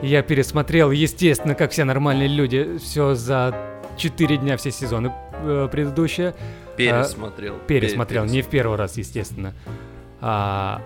Я 0.01 0.21
пересмотрел, 0.24 0.91
естественно, 0.91 1.53
как 1.55 1.71
все 1.71 1.83
нормальные 1.83 2.29
люди, 2.29 2.77
все 2.81 3.13
за 3.15 3.53
4 3.98 4.38
дня 4.38 4.57
все 4.57 4.71
сезоны 4.71 5.13
э, 5.43 5.67
предыдущие. 5.71 6.33
Пересмотрел. 6.77 7.55
Пересмотрел, 7.67 8.24
Пере- 8.24 8.33
не 8.33 8.41
в 8.41 8.48
первый 8.48 8.77
раз, 8.77 8.98
естественно. 8.98 9.53
А, 10.21 10.81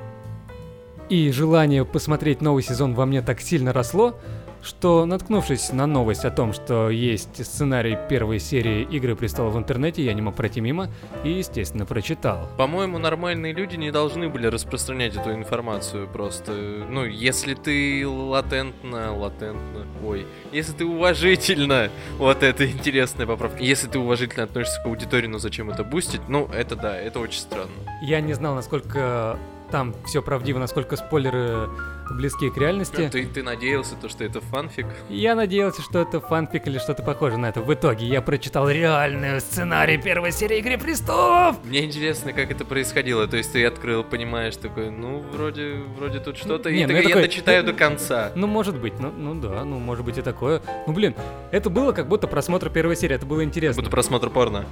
и 1.10 1.32
желание 1.32 1.86
посмотреть 1.86 2.42
новый 2.42 2.64
сезон 2.64 2.96
во 2.96 3.06
мне 3.06 3.22
так 3.22 3.40
сильно 3.40 3.72
росло, 3.72 4.18
что, 4.66 5.06
наткнувшись 5.06 5.72
на 5.72 5.86
новость 5.86 6.26
о 6.26 6.32
том, 6.32 6.52
что 6.52 6.90
есть 6.90 7.46
сценарий 7.46 7.98
первой 8.10 8.40
серии 8.40 8.82
Игры 8.84 9.16
Престолов 9.16 9.54
в 9.54 9.58
интернете, 9.58 10.04
я 10.04 10.14
не 10.14 10.22
мог 10.22 10.36
пройти 10.36 10.60
мимо 10.60 10.90
и, 11.24 11.32
естественно, 11.32 11.86
прочитал. 11.86 12.50
По-моему, 12.58 12.98
нормальные 12.98 13.54
люди 13.54 13.76
не 13.76 13.92
должны 13.92 14.28
были 14.28 14.48
распространять 14.48 15.16
эту 15.16 15.34
информацию 15.34 16.08
просто. 16.08 16.52
Ну, 16.52 17.06
если 17.06 17.54
ты 17.54 18.08
латентно, 18.08 19.16
латентно, 19.16 19.86
ой, 20.04 20.26
если 20.52 20.74
ты 20.74 20.86
уважительно, 20.86 21.90
вот 22.18 22.44
это 22.44 22.70
интересная 22.70 23.28
поправка. 23.28 23.64
Если 23.64 23.88
ты 23.88 24.00
уважительно 24.00 24.44
относишься 24.44 24.82
к 24.82 24.88
аудитории, 24.88 25.28
ну 25.28 25.38
зачем 25.38 25.70
это 25.70 25.84
бустить? 25.84 26.22
Ну, 26.28 26.48
это 26.48 26.76
да, 26.76 26.98
это 26.98 27.20
очень 27.20 27.40
странно. 27.40 27.72
Я 28.02 28.20
не 28.22 28.34
знал, 28.34 28.56
насколько 28.56 29.38
там 29.72 29.94
все 30.06 30.22
правдиво, 30.22 30.60
насколько 30.60 30.96
спойлеры 30.96 31.70
близки 32.14 32.50
к 32.50 32.58
реальности. 32.58 33.10
Ты, 33.12 33.26
ты 33.26 33.44
надеялся, 33.44 33.96
то, 33.96 34.10
что 34.10 34.24
это 34.24 34.42
фанфик? 34.42 34.86
Я 35.10 35.36
надеялся, 35.36 35.82
что 35.82 36.00
это 36.00 36.20
фанфик 36.20 36.68
или 36.68 36.78
что-то 36.78 37.04
похожее 37.04 37.40
на 37.40 37.48
это. 37.48 37.62
В 37.62 37.74
итоге 37.74 38.06
я 38.06 38.22
прочитал 38.22 38.70
реальный 38.70 39.40
сценарий 39.42 39.98
первой 39.98 40.32
серии 40.32 40.60
Игры 40.60 40.78
Престолов. 40.78 41.58
Мне 41.66 41.86
интересно, 41.86 42.34
как 42.34 42.52
это 42.52 42.66
происходило. 42.66 43.28
То 43.28 43.38
есть 43.38 43.54
ты 43.54 43.66
открыл, 43.66 44.04
понимаешь, 44.04 44.56
такой, 44.56 44.90
ну, 44.92 45.20
вроде, 45.32 45.80
вроде 45.98 46.20
тут 46.20 46.38
что-то. 46.38 46.72
Не, 46.72 46.82
и 46.84 46.86
ну 46.86 46.88
такой, 46.90 47.04
я 47.04 47.10
я 47.10 47.16
такой, 47.16 47.22
дочитаю 47.24 47.64
ну, 47.64 47.72
до 47.72 47.78
конца. 47.78 48.32
Ну, 48.36 48.48
может 48.48 48.80
быть, 48.80 49.00
ну, 49.00 49.12
ну 49.12 49.36
да, 49.36 49.64
ну, 49.64 49.80
может 49.80 50.06
быть 50.06 50.18
и 50.18 50.22
такое. 50.22 50.62
Ну, 50.88 50.94
блин, 50.94 51.16
это 51.52 51.70
было 51.70 51.92
как 51.92 52.08
будто 52.08 52.28
просмотр 52.28 52.70
первой 52.70 52.96
серии, 52.96 53.16
это 53.16 53.26
было 53.26 53.44
интересно. 53.44 53.82
Будто 53.82 53.92
просмотр 53.92 54.30
порно. 54.30 54.66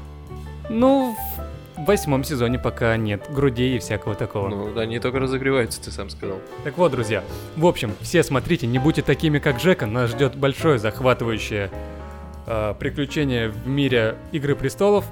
Ну, 0.70 1.16
в 1.84 1.88
восьмом 1.88 2.24
сезоне 2.24 2.58
пока 2.60 2.96
нет 2.96 3.26
грудей 3.30 3.76
и 3.76 3.80
всякого 3.80 4.16
такого. 4.16 4.48
Ну, 4.48 4.80
они 4.80 5.00
только 5.00 5.20
разогреваются, 5.20 5.82
ты 5.82 5.92
сам 5.92 6.10
сказал. 6.10 6.40
Так 6.64 6.78
вот, 6.78 6.92
друзья, 6.92 7.24
в 7.58 7.66
общем, 7.66 7.94
все 8.02 8.24
смотрите, 8.24 8.68
не 8.68 8.80
будьте 8.80 9.02
такими, 9.02 9.40
как 9.40 9.58
Джека, 9.58 9.86
нас 9.86 10.12
ждет 10.12 10.36
большое 10.36 10.80
захватывающее 10.80 11.70
э, 12.48 12.76
приключение 12.80 13.50
в 13.50 13.68
мире 13.68 14.16
Игры 14.32 14.56
Престолов. 14.56 15.06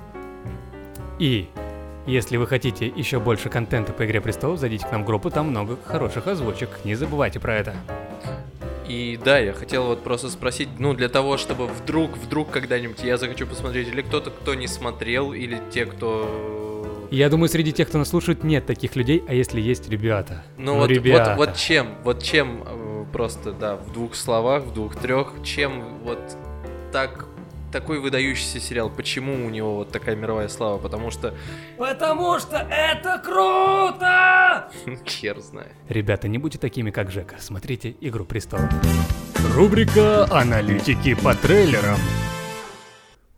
И 1.19 1.49
если 2.07 2.37
вы 2.37 2.47
хотите 2.47 2.87
еще 2.87 3.19
больше 3.19 3.49
контента 3.49 3.91
по 3.91 4.05
Игре 4.05 4.21
Престолов, 4.21 4.57
зайдите 4.57 4.87
к 4.87 4.91
нам 4.91 5.03
в 5.03 5.05
группу, 5.05 5.29
там 5.29 5.49
много 5.49 5.77
хороших 5.85 6.27
озвучек, 6.27 6.69
не 6.85 6.95
забывайте 6.95 7.39
про 7.39 7.55
это. 7.55 7.75
И 8.87 9.17
да, 9.23 9.39
я 9.39 9.53
хотел 9.53 9.85
вот 9.85 10.03
просто 10.03 10.29
спросить, 10.29 10.67
ну, 10.77 10.93
для 10.93 11.07
того, 11.07 11.37
чтобы 11.37 11.67
вдруг, 11.67 12.17
вдруг 12.17 12.49
когда-нибудь 12.49 13.01
я 13.03 13.17
захочу 13.17 13.47
посмотреть, 13.47 13.87
или 13.87 14.01
кто-то, 14.01 14.31
кто 14.31 14.53
не 14.53 14.67
смотрел, 14.67 15.31
или 15.31 15.61
те, 15.71 15.85
кто... 15.85 16.60
Я 17.11 17.29
думаю, 17.29 17.49
среди 17.49 17.73
тех, 17.73 17.89
кто 17.89 17.97
нас 17.97 18.07
слушает, 18.07 18.45
нет 18.45 18.65
таких 18.65 18.95
людей, 18.95 19.21
а 19.27 19.33
если 19.33 19.59
есть 19.59 19.89
ребята. 19.89 20.45
Ну, 20.57 20.77
вот, 20.77 20.89
ребята. 20.89 21.35
вот, 21.37 21.49
вот 21.49 21.57
чем, 21.57 21.95
вот 22.03 22.23
чем, 22.23 22.63
э, 22.65 23.05
просто, 23.11 23.51
да, 23.51 23.75
в 23.75 23.91
двух 23.91 24.15
словах, 24.15 24.63
в 24.63 24.73
двух-трех, 24.73 25.33
чем 25.43 25.99
вот 26.05 26.19
так 26.93 27.27
такой 27.73 27.99
выдающийся 27.99 28.61
сериал, 28.61 28.89
почему 28.89 29.45
у 29.45 29.49
него 29.49 29.75
вот 29.75 29.91
такая 29.91 30.15
мировая 30.15 30.47
слава? 30.47 30.77
Потому 30.77 31.11
что 31.11 31.33
Потому 31.77 32.39
что 32.39 32.55
это 32.55 33.21
круто! 33.23 34.71
хер 35.05 35.39
знает. 35.41 35.73
Ребята, 35.89 36.29
не 36.29 36.37
будьте 36.37 36.59
такими, 36.59 36.91
как 36.91 37.11
Жека. 37.11 37.35
Смотрите 37.39 37.93
«Игру 37.99 38.23
престолов». 38.23 38.69
Рубрика 39.53 40.25
«Аналитики 40.31 41.13
по 41.13 41.35
трейлерам». 41.35 41.99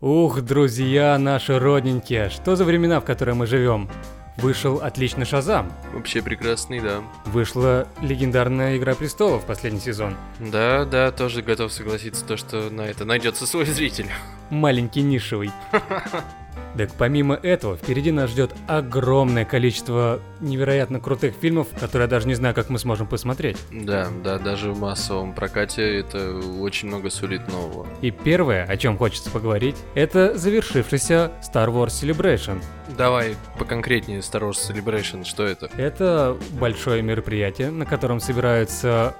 Ух, 0.04 0.42
друзья 0.42 1.18
наши 1.18 1.58
родненькие, 1.58 2.30
что 2.30 2.58
за 2.58 2.66
времена, 2.66 3.00
в 3.00 3.06
которые 3.06 3.36
мы 3.36 3.48
живем? 3.48 3.90
Вышел 4.36 4.82
отличный 4.82 5.24
Шазам. 5.24 5.72
Вообще 5.94 6.22
прекрасный, 6.22 6.82
да. 6.82 7.02
Вышла 7.24 7.88
легендарная 8.02 8.76
Игра 8.76 8.96
Престолов, 8.96 9.46
последний 9.46 9.80
сезон. 9.80 10.18
Да, 10.40 10.84
да, 10.84 11.14
тоже 11.14 11.42
готов 11.42 11.72
согласиться, 11.72 12.26
то, 12.26 12.36
что 12.36 12.70
на 12.70 12.82
это 12.82 13.06
найдется 13.06 13.48
свой 13.48 13.64
зритель. 13.64 14.08
Маленький 14.50 15.04
нишевый. 15.04 15.52
Так 16.77 16.92
помимо 16.98 17.36
этого, 17.36 17.77
впереди 17.77 18.12
нас 18.12 18.32
ждет 18.32 18.51
огромное 18.68 19.46
количество 19.46 20.20
невероятно 20.42 21.00
крутых 21.00 21.36
фильмов, 21.39 21.68
которые 21.80 22.06
я 22.06 22.10
даже 22.10 22.27
не 22.27 22.34
знаю, 22.34 22.56
как 22.56 22.70
мы 22.70 22.80
сможем 22.80 23.08
посмотреть. 23.08 23.58
Да, 23.72 24.08
да, 24.24 24.39
даже 24.39 24.72
в 24.72 24.80
массовом 24.80 25.34
прокате 25.34 26.00
это 26.00 26.36
очень 26.60 26.88
много 26.88 27.10
сулит 27.10 27.48
нового. 27.48 27.86
И 28.01 28.12
первое, 28.12 28.65
о 28.65 28.75
чем 28.77 28.98
хочется 28.98 29.30
поговорить, 29.30 29.75
это 29.94 30.38
завершившийся 30.38 31.32
Star 31.42 31.68
Wars 31.70 31.89
Celebration. 31.89 32.62
Давай 32.98 33.36
поконкретнее 33.58 34.20
Star 34.20 34.50
Wars 34.50 34.58
Celebration, 34.70 35.24
что 35.24 35.46
это? 35.46 35.70
Это 35.77 36.38
большое 36.60 37.01
мероприятие, 37.01 37.72
на 37.72 37.86
котором 37.86 38.20
собираются 38.20 39.15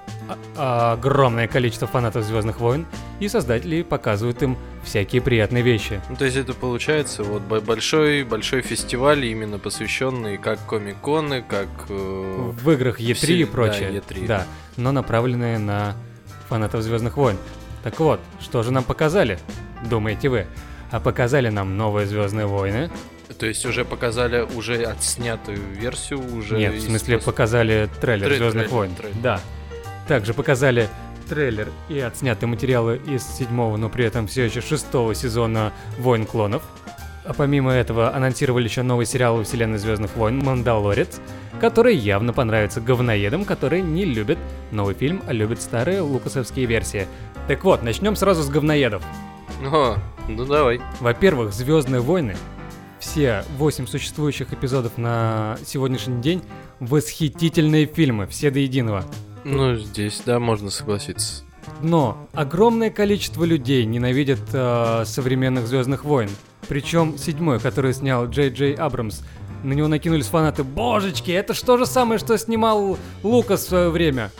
огромное 0.56 1.48
количество 1.48 1.86
фанатов 1.86 2.24
Звездных 2.24 2.60
войн, 2.60 2.86
и 3.20 3.28
создатели 3.28 3.82
показывают 3.82 4.42
им 4.42 4.56
всякие 4.84 5.22
приятные 5.22 5.62
вещи. 5.62 6.00
Ну, 6.10 6.16
то 6.16 6.24
есть 6.24 6.36
это 6.36 6.52
получается 6.52 7.24
вот 7.24 7.43
большой 7.44 8.24
большой 8.24 8.62
фестиваль, 8.62 9.24
именно 9.26 9.58
посвященный 9.58 10.36
как 10.38 10.58
комик-коны, 10.66 11.42
как... 11.42 11.68
э, 11.88 12.50
В 12.52 12.70
играх 12.70 13.00
E3 13.00 13.14
все- 13.14 13.36
и 13.40 13.44
прочее. 13.44 13.90
да, 13.92 13.98
E3. 14.14 14.26
Да, 14.26 14.46
но 14.76 14.92
направленные 14.92 15.58
на 15.58 15.94
фанатов 16.48 16.82
Звездных 16.82 17.16
войн. 17.16 17.36
Так 17.82 17.98
вот, 18.00 18.20
что 18.40 18.62
же 18.62 18.72
нам 18.72 18.84
показали? 18.84 19.38
Думаете 19.88 20.28
вы? 20.28 20.46
А 20.90 21.00
показали 21.00 21.48
нам 21.48 21.76
новые 21.76 22.06
Звездные 22.06 22.46
войны. 22.46 22.90
То 23.38 23.46
есть 23.46 23.66
уже 23.66 23.84
показали 23.84 24.42
уже 24.54 24.82
отснятую 24.84 25.58
версию, 25.58 26.20
уже... 26.36 26.56
Нет, 26.56 26.72
в 26.74 26.76
из 26.76 26.84
смысле 26.86 27.16
пос- 27.16 27.24
показали 27.24 27.88
трейлер 28.00 28.28
Трей- 28.28 28.38
Звездных 28.38 28.64
трейлер, 28.68 28.74
войн. 28.76 28.94
трейлер. 28.94 29.16
Да. 29.22 29.40
Также 30.06 30.34
показали 30.34 30.88
трейлер 31.28 31.70
и 31.88 31.98
отснятые 31.98 32.48
материалы 32.48 33.00
из 33.06 33.22
седьмого, 33.26 33.76
но 33.76 33.88
при 33.88 34.04
этом 34.04 34.26
все 34.28 34.44
еще 34.44 34.60
шестого 34.60 35.14
сезона 35.14 35.72
Войн 35.98 36.26
клонов. 36.26 36.62
А 37.24 37.32
помимо 37.32 37.72
этого 37.72 38.14
анонсировали 38.14 38.64
еще 38.64 38.82
новый 38.82 39.06
сериал 39.06 39.36
во 39.36 39.44
вселенной 39.44 39.78
Звездных 39.78 40.14
войн 40.16 40.38
«Мандалорец», 40.38 41.20
который 41.58 41.96
явно 41.96 42.34
понравится 42.34 42.82
говноедам, 42.82 43.46
которые 43.46 43.80
не 43.80 44.04
любят 44.04 44.38
новый 44.70 44.94
фильм, 44.94 45.22
а 45.26 45.32
любят 45.32 45.62
старые 45.62 46.02
лукасовские 46.02 46.66
версии. 46.66 47.06
Так 47.48 47.64
вот, 47.64 47.82
начнем 47.82 48.14
сразу 48.16 48.42
с 48.42 48.48
говноедов. 48.50 49.02
О, 49.62 49.96
ну 50.28 50.44
давай. 50.44 50.80
Во-первых, 51.00 51.54
Звездные 51.54 52.02
войны, 52.02 52.36
все 52.98 53.44
8 53.56 53.86
существующих 53.86 54.52
эпизодов 54.52 54.98
на 54.98 55.56
сегодняшний 55.64 56.20
день, 56.20 56.42
восхитительные 56.80 57.86
фильмы, 57.86 58.26
все 58.26 58.50
до 58.50 58.58
единого. 58.58 59.04
Ну, 59.44 59.76
здесь, 59.76 60.22
да, 60.26 60.38
можно 60.38 60.68
согласиться. 60.70 61.44
Но 61.80 62.28
огромное 62.32 62.90
количество 62.90 63.44
людей 63.44 63.84
ненавидят 63.84 64.40
э, 64.52 65.04
современных 65.06 65.66
Звездных 65.66 66.04
войн. 66.04 66.30
Причем 66.68 67.18
седьмой, 67.18 67.60
который 67.60 67.92
снял 67.92 68.26
Джей 68.26 68.50
Джей 68.50 68.74
Абрамс. 68.74 69.22
На 69.62 69.72
него 69.72 69.88
накинулись 69.88 70.26
фанаты. 70.26 70.62
Божечки, 70.62 71.30
это 71.30 71.54
что 71.54 71.78
же 71.78 71.86
самое, 71.86 72.18
что 72.18 72.36
снимал 72.36 72.98
Лукас 73.22 73.64
в 73.64 73.68
свое 73.68 73.90
время? 73.90 74.30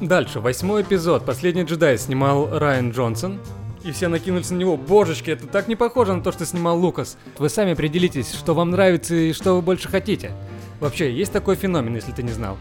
Дальше, 0.00 0.40
восьмой 0.40 0.82
эпизод. 0.82 1.24
Последний 1.24 1.62
джедай 1.62 1.98
снимал 1.98 2.48
Райан 2.56 2.90
Джонсон. 2.90 3.40
И 3.84 3.92
все 3.92 4.08
накинулись 4.08 4.50
на 4.50 4.56
него. 4.56 4.76
Божечки, 4.76 5.30
это 5.30 5.46
так 5.46 5.68
не 5.68 5.76
похоже 5.76 6.14
на 6.14 6.22
то, 6.22 6.32
что 6.32 6.44
снимал 6.44 6.78
Лукас. 6.78 7.16
Вы 7.38 7.48
сами 7.48 7.72
определитесь, 7.72 8.32
что 8.32 8.54
вам 8.54 8.70
нравится 8.70 9.14
и 9.14 9.32
что 9.32 9.54
вы 9.54 9.62
больше 9.62 9.88
хотите. 9.88 10.32
Вообще, 10.80 11.12
есть 11.12 11.32
такой 11.32 11.56
феномен, 11.56 11.94
если 11.94 12.12
ты 12.12 12.22
не 12.22 12.32
знал. 12.32 12.56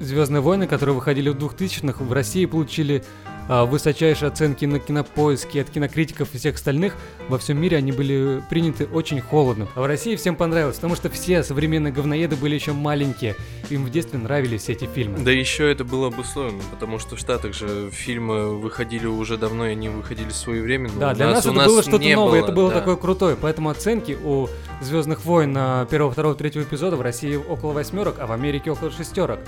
Звездные 0.00 0.40
войны, 0.40 0.66
которые 0.66 0.94
выходили 0.94 1.28
в 1.28 1.36
2000-х, 1.36 2.04
в 2.04 2.12
России 2.12 2.46
получили 2.46 3.04
высочайшие 3.50 4.28
оценки 4.28 4.64
на 4.64 4.78
кинопоиске 4.78 5.62
от 5.62 5.70
кинокритиков 5.70 6.32
и 6.34 6.38
всех 6.38 6.54
остальных, 6.54 6.94
во 7.28 7.36
всем 7.38 7.60
мире 7.60 7.76
они 7.76 7.90
были 7.90 8.42
приняты 8.48 8.86
очень 8.86 9.20
холодно. 9.20 9.66
А 9.74 9.80
в 9.80 9.86
России 9.86 10.14
всем 10.14 10.36
понравилось, 10.36 10.76
потому 10.76 10.94
что 10.94 11.10
все 11.10 11.42
современные 11.42 11.92
говноеды 11.92 12.36
были 12.36 12.54
еще 12.54 12.72
маленькие. 12.72 13.34
Им 13.68 13.84
в 13.84 13.90
детстве 13.90 14.18
нравились 14.18 14.68
эти 14.68 14.86
фильмы. 14.86 15.18
Да 15.18 15.32
еще 15.32 15.70
это 15.70 15.84
было 15.84 16.08
обусловлено, 16.08 16.62
потому 16.70 16.98
что 16.98 17.16
в 17.16 17.18
Штатах 17.18 17.54
же 17.54 17.90
фильмы 17.90 18.56
выходили 18.56 19.06
уже 19.06 19.36
давно, 19.36 19.66
и 19.66 19.72
они 19.72 19.88
выходили 19.88 20.30
своевременно. 20.30 20.98
Да, 20.98 21.14
для 21.14 21.30
нас, 21.30 21.44
у 21.44 21.50
это 21.50 21.64
было 21.64 21.82
что-то 21.82 22.08
новое, 22.08 22.42
это 22.42 22.52
было 22.52 22.70
да. 22.70 22.78
такое 22.78 22.96
крутое. 22.96 23.36
Поэтому 23.36 23.70
оценки 23.70 24.16
у 24.22 24.48
Звездных 24.80 25.26
войн 25.26 25.52
на 25.52 25.84
первого, 25.90 26.10
второго, 26.10 26.34
третьего 26.34 26.62
эпизода 26.62 26.96
в 26.96 27.02
России 27.02 27.36
около 27.36 27.72
восьмерок, 27.72 28.16
а 28.18 28.26
в 28.26 28.32
Америке 28.32 28.70
около 28.70 28.90
шестерок. 28.90 29.40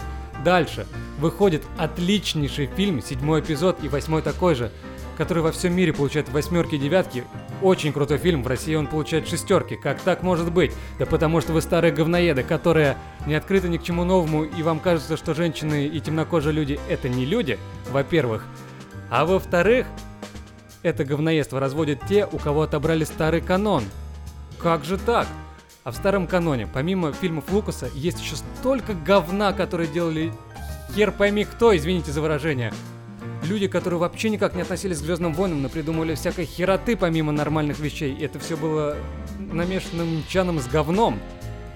Дальше 0.45 0.87
выходит 1.19 1.63
отличнейший 1.79 2.67
фильм, 2.67 3.01
седьмой 3.01 3.41
эпизод 3.41 3.79
и 3.83 3.89
восьмой 3.93 4.23
такой 4.23 4.55
же, 4.55 4.73
который 5.17 5.43
во 5.43 5.53
всем 5.53 5.75
мире 5.75 5.93
получает 5.93 6.29
восьмерки 6.31 6.75
и 6.75 6.79
девятки. 6.79 7.25
Очень 7.61 7.93
крутой 7.93 8.19
фильм, 8.19 8.43
в 8.43 8.47
России 8.47 8.75
он 8.75 8.87
получает 8.87 9.29
шестерки. 9.29 9.77
Как 9.77 10.01
так 10.01 10.23
может 10.23 10.51
быть? 10.51 10.73
Да 10.99 11.07
потому 11.07 11.41
что 11.41 11.53
вы 11.53 11.61
старые 11.61 11.93
говноеды, 11.93 12.43
которые 12.43 12.97
не 13.27 13.35
открыты 13.35 13.69
ни 13.69 13.77
к 13.77 13.83
чему 13.83 14.05
новому, 14.05 14.45
и 14.45 14.63
вам 14.63 14.81
кажется, 14.81 15.17
что 15.17 15.35
женщины 15.35 15.87
и 15.87 16.01
темнокожие 16.01 16.53
люди 16.53 16.81
это 16.89 17.09
не 17.09 17.25
люди, 17.25 17.59
во-первых. 17.91 18.45
А 19.11 19.25
во-вторых, 19.27 19.87
это 20.83 21.05
говноедство 21.05 21.61
разводят 21.61 22.01
те, 22.09 22.27
у 22.27 22.39
кого 22.39 22.63
отобрали 22.63 23.05
старый 23.05 23.41
канон. 23.41 23.85
Как 24.59 24.85
же 24.85 24.99
так? 24.99 25.29
А 25.85 25.91
в 25.91 25.97
старом 25.97 26.27
каноне, 26.27 26.69
помимо 26.73 27.13
фильмов 27.13 27.45
Лукаса, 27.51 27.89
есть 27.95 28.21
еще 28.21 28.37
столько 28.37 28.95
говна, 28.95 29.53
которые 29.53 29.89
делали 29.89 30.33
хер 30.95 31.11
пойми 31.11 31.45
кто, 31.45 31.77
извините 31.77 32.13
за 32.13 32.21
выражение. 32.21 32.73
Люди, 33.53 33.67
которые 33.67 34.01
вообще 34.01 34.31
никак 34.31 34.55
не 34.55 34.63
относились 34.63 34.97
к 34.97 35.01
Звездным 35.03 35.35
войнам, 35.35 35.61
но 35.61 35.69
придумали 35.69 36.15
всякой 36.15 36.47
хероты 36.47 36.97
помимо 36.97 37.33
нормальных 37.33 37.81
вещей. 37.81 38.15
И 38.15 38.25
это 38.25 38.39
все 38.39 38.57
было 38.57 38.97
намешанным 39.39 40.25
чаном 40.27 40.59
с 40.59 40.67
говном. 40.67 41.21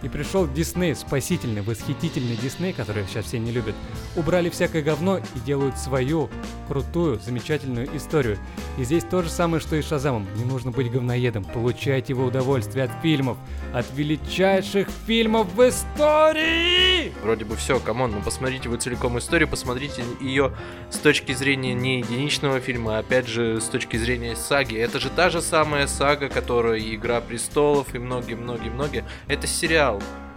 И 0.03 0.09
пришел 0.09 0.47
Дисней, 0.47 0.95
спасительный, 0.95 1.63
восхитительный 1.63 2.37
Дисней, 2.37 2.73
который 2.73 3.05
сейчас 3.07 3.27
все 3.27 3.39
не 3.39 3.51
любят. 3.51 3.75
Убрали 4.15 4.51
всякое 4.51 4.83
говно 4.83 5.19
и 5.19 5.39
делают 5.45 5.79
свою 5.79 6.29
крутую, 6.69 7.19
замечательную 7.19 7.89
историю. 7.97 8.39
И 8.79 8.85
здесь 8.85 9.05
то 9.05 9.23
же 9.23 9.31
самое, 9.31 9.61
что 9.61 9.77
и 9.77 9.83
с 9.83 9.89
Шазамом. 9.89 10.27
Не 10.37 10.45
нужно 10.45 10.71
быть 10.71 10.91
говноедом. 10.91 11.45
Получайте 11.45 12.15
вы 12.15 12.27
удовольствие 12.27 12.85
от 12.85 12.91
фильмов. 13.03 13.39
От 13.73 13.87
величайших 13.95 14.89
фильмов 15.07 15.49
в 15.55 15.69
истории! 15.69 17.13
Вроде 17.23 17.45
бы 17.45 17.57
все, 17.57 17.81
come 17.81 17.99
on, 17.99 18.13
ну 18.13 18.21
посмотрите 18.23 18.69
вы 18.69 18.77
целиком 18.77 19.19
историю, 19.19 19.49
посмотрите 19.49 20.05
ее 20.21 20.53
с 20.91 20.99
точки 20.99 21.33
зрения 21.33 21.75
не 21.75 21.99
единичного 21.99 22.61
фильма, 22.61 22.97
а 22.97 23.01
опять 23.01 23.29
же 23.29 23.61
с 23.61 23.65
точки 23.65 23.97
зрения 23.97 24.37
саги. 24.37 24.77
Это 24.77 25.01
же 25.01 25.09
та 25.09 25.31
же 25.31 25.41
самая 25.41 25.87
сага, 25.87 26.29
которая 26.29 26.79
и 26.79 26.97
Игра 26.97 27.21
престолов, 27.21 27.95
и 27.95 27.99
многие-многие-многие. 27.99 29.05
Это 29.29 29.47
сериал. 29.47 29.86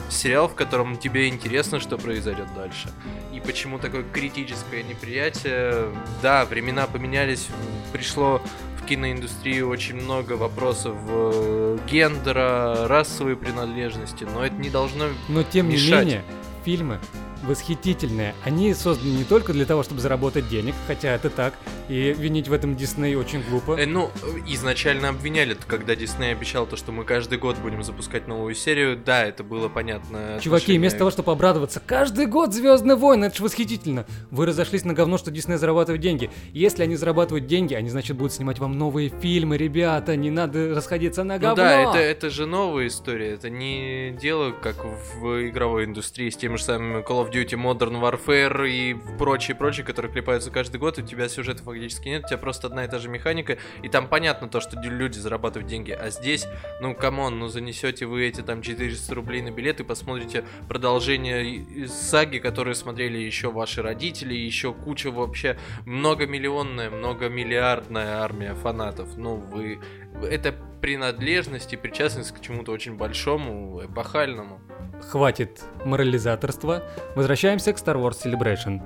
Сериал, 0.09 0.47
в 0.47 0.55
котором 0.55 0.97
тебе 0.97 1.27
интересно, 1.29 1.79
что 1.79 1.97
произойдет 1.97 2.47
дальше. 2.55 2.89
И 3.31 3.39
почему 3.39 3.77
такое 3.77 4.03
критическое 4.03 4.81
неприятие? 4.81 5.85
Да, 6.23 6.45
времена 6.45 6.87
поменялись, 6.87 7.47
пришло 7.93 8.41
в 8.81 8.85
киноиндустрию 8.87 9.69
очень 9.69 9.95
много 9.97 10.33
вопросов 10.33 10.95
э, 11.07 11.77
гендера, 11.87 12.87
расовой 12.87 13.35
принадлежности, 13.35 14.23
но 14.23 14.43
это 14.43 14.55
не 14.55 14.71
должно 14.71 15.05
Но 15.27 15.43
тем 15.43 15.69
не 15.69 15.75
мешать. 15.75 16.05
менее, 16.05 16.23
фильмы 16.65 16.99
восхитительные. 17.43 18.35
Они 18.43 18.73
созданы 18.73 19.11
не 19.11 19.23
только 19.23 19.53
для 19.53 19.65
того, 19.65 19.83
чтобы 19.83 20.01
заработать 20.01 20.49
денег, 20.49 20.75
хотя 20.87 21.09
это 21.09 21.29
так, 21.29 21.53
и 21.89 22.13
винить 22.17 22.47
в 22.47 22.53
этом 22.53 22.75
Дисней 22.75 23.15
очень 23.15 23.41
глупо. 23.49 23.73
Э, 23.79 23.85
ну, 23.85 24.11
изначально 24.47 25.09
обвиняли, 25.09 25.57
когда 25.67 25.95
Дисней 25.95 26.31
обещал 26.31 26.67
то, 26.67 26.75
что 26.77 26.91
мы 26.91 27.03
каждый 27.03 27.37
год 27.39 27.57
будем 27.57 27.83
запускать 27.83 28.27
новую 28.27 28.53
серию. 28.55 28.95
Да, 28.95 29.25
это 29.25 29.43
было 29.43 29.69
понятно. 29.69 30.39
Чуваки, 30.41 30.63
отношение- 30.63 30.79
вместо 30.79 30.99
того, 30.99 31.11
чтобы 31.11 31.31
обрадоваться, 31.31 31.81
каждый 31.85 32.27
год 32.27 32.53
Звездные 32.53 32.95
войны, 32.95 33.25
это 33.25 33.37
же 33.37 33.43
восхитительно. 33.43 34.05
Вы 34.29 34.45
разошлись 34.45 34.85
на 34.85 34.93
говно, 34.93 35.17
что 35.17 35.31
Дисней 35.31 35.57
зарабатывает 35.57 36.01
деньги. 36.01 36.29
Если 36.53 36.83
они 36.83 36.95
зарабатывают 36.95 37.47
деньги, 37.47 37.73
они, 37.73 37.89
значит, 37.89 38.15
будут 38.17 38.33
снимать 38.33 38.59
вам 38.59 38.77
новые 38.77 39.09
фильмы, 39.09 39.57
ребята. 39.57 40.15
Не 40.15 40.29
надо 40.29 40.75
расходиться 40.75 41.23
на 41.23 41.35
Ну 41.35 41.39
говно. 41.41 41.55
да, 41.55 41.81
это, 41.81 41.97
это 41.97 42.29
же 42.29 42.45
новая 42.45 42.87
история. 42.87 43.31
Это 43.31 43.49
не 43.49 44.15
дело, 44.21 44.51
как 44.51 44.75
в 45.15 45.47
игровой 45.49 45.85
индустрии 45.85 46.29
с 46.29 46.37
теми 46.37 46.55
же 46.57 46.63
самыми 46.63 47.01
Call 47.01 47.27
of 47.27 47.31
Duty, 47.31 47.55
Modern 47.59 47.99
Warfare 47.99 48.69
и 48.69 48.95
прочие, 49.17 49.55
прочие, 49.55 49.83
которые 49.85 50.11
клепаются 50.11 50.51
каждый 50.51 50.77
год, 50.79 50.99
и 50.99 51.01
у 51.01 51.05
тебя 51.05 51.27
сюжета 51.29 51.63
фактически 51.63 51.78
нет, 52.05 52.25
у 52.25 52.27
тебя 52.27 52.37
просто 52.37 52.67
одна 52.67 52.85
и 52.85 52.87
та 52.87 52.99
же 52.99 53.09
механика, 53.09 53.57
и 53.83 53.89
там 53.89 54.07
понятно 54.07 54.47
то, 54.47 54.59
что 54.59 54.79
люди 54.79 55.17
зарабатывают 55.17 55.69
деньги, 55.69 55.91
а 55.91 56.09
здесь, 56.09 56.47
ну, 56.81 56.95
come 56.95 57.20
on, 57.20 57.39
ну, 57.39 57.47
занесете 57.47 58.05
вы 58.05 58.27
эти 58.27 58.41
там 58.41 58.61
400 58.61 59.15
рублей 59.15 59.41
на 59.41 59.51
билет 59.51 59.79
и 59.79 59.83
посмотрите 59.83 60.43
продолжение 60.67 61.87
саги, 61.87 62.39
которые 62.39 62.75
смотрели 62.75 63.17
еще 63.17 63.51
ваши 63.51 63.81
родители, 63.81 64.33
еще 64.33 64.73
куча 64.73 65.11
вообще 65.11 65.57
многомиллионная, 65.85 66.89
многомиллиардная 66.89 68.17
армия 68.17 68.53
фанатов. 68.53 69.17
Ну, 69.17 69.35
вы... 69.35 69.79
Это 70.23 70.53
принадлежность 70.81 71.73
и 71.73 71.77
причастность 71.77 72.31
к 72.31 72.41
чему-то 72.41 72.71
очень 72.71 72.95
большому, 72.95 73.85
эпохальному. 73.85 74.61
Хватит 75.09 75.61
морализаторства. 75.85 76.83
Возвращаемся 77.15 77.73
к 77.73 77.77
Star 77.77 77.95
Wars 77.95 78.17
Celebration. 78.23 78.81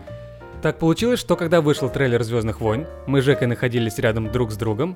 Так 0.64 0.80
получилось, 0.80 1.20
что 1.20 1.36
когда 1.36 1.60
вышел 1.60 1.90
трейлер 1.90 2.24
Звездных 2.24 2.62
войн, 2.62 2.88
мы 3.06 3.22
с 3.22 3.26
Жекой 3.26 3.48
находились 3.48 4.00
рядом 4.00 4.32
друг 4.32 4.50
с 4.50 4.56
другом 4.56 4.96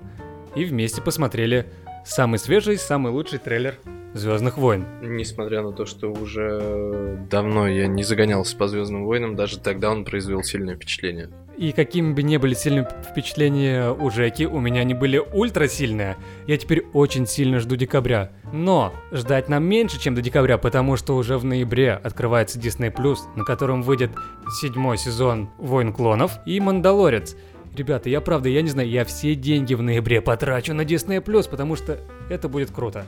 и 0.55 0.63
вместе 0.63 1.01
посмотрели 1.01 1.65
самый 2.05 2.39
свежий, 2.39 2.77
самый 2.77 3.11
лучший 3.11 3.39
трейлер 3.39 3.75
Звездных 4.13 4.57
войн. 4.57 4.85
Несмотря 5.01 5.61
на 5.61 5.73
то, 5.73 5.85
что 5.85 6.09
уже 6.09 7.19
давно 7.29 7.67
я 7.67 7.87
не 7.87 8.03
загонялся 8.03 8.55
по 8.55 8.69
Звездным 8.69 9.03
войнам, 9.03 9.35
даже 9.35 9.59
тогда 9.59 9.91
он 9.91 10.05
произвел 10.05 10.41
сильное 10.41 10.77
впечатление. 10.77 11.29
И 11.57 11.71
какими 11.71 12.13
бы 12.13 12.21
ни 12.21 12.37
были 12.37 12.53
сильные 12.53 12.87
впечатления 13.09 13.91
у 13.91 14.11
Жеки, 14.11 14.43
у 14.43 14.59
меня 14.59 14.81
они 14.81 14.93
были 14.93 15.17
ультра 15.17 15.67
сильные. 15.67 16.15
Я 16.45 16.55
теперь 16.57 16.85
очень 16.93 17.25
сильно 17.25 17.59
жду 17.59 17.75
декабря. 17.75 18.31
Но 18.53 18.93
ждать 19.11 19.49
нам 19.49 19.63
меньше, 19.63 19.99
чем 19.99 20.13
до 20.13 20.21
декабря, 20.21 20.59
потому 20.59 20.97
что 20.97 21.15
уже 21.15 21.39
в 21.39 21.45
ноябре 21.45 21.93
открывается 21.93 22.59
Disney+, 22.59 22.93
на 23.35 23.43
котором 23.43 23.81
выйдет 23.81 24.11
седьмой 24.61 24.99
сезон 24.99 25.49
«Войн 25.57 25.93
клонов» 25.93 26.33
и 26.45 26.59
«Мандалорец». 26.59 27.35
Ребята, 27.75 28.09
я 28.09 28.21
правда, 28.21 28.49
я 28.49 28.61
не 28.61 28.69
знаю, 28.69 28.89
я 28.89 29.03
все 29.03 29.33
деньги 29.33 29.73
в 29.73 29.81
ноябре 29.81 30.21
потрачу 30.21 30.75
на 30.75 30.81
Disney+, 30.81 31.21
потому 31.49 31.75
что 31.75 31.99
это 32.29 32.49
будет 32.49 32.69
круто. 32.69 33.05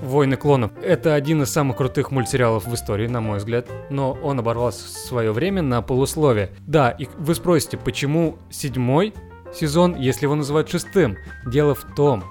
«Войны 0.00 0.36
клонов»— 0.36 0.72
это 0.82 1.14
один 1.14 1.42
из 1.42 1.50
самых 1.50 1.76
крутых 1.78 2.10
мультсериалов 2.10 2.66
в 2.66 2.74
истории, 2.74 3.06
на 3.06 3.20
мой 3.20 3.38
взгляд, 3.38 3.66
но 3.88 4.12
он 4.22 4.38
оборвался 4.38 4.86
в 4.86 4.90
свое 4.90 5.32
время 5.32 5.62
на 5.62 5.80
полуслове. 5.80 6.50
Да, 6.66 6.90
и 6.90 7.06
вы 7.16 7.34
спросите, 7.34 7.78
почему 7.78 8.36
седьмой 8.50 9.14
сезон, 9.54 9.96
если 9.96 10.26
его 10.26 10.34
называют 10.34 10.68
шестым? 10.68 11.16
Дело 11.46 11.74
в 11.74 11.84
том, 11.94 12.24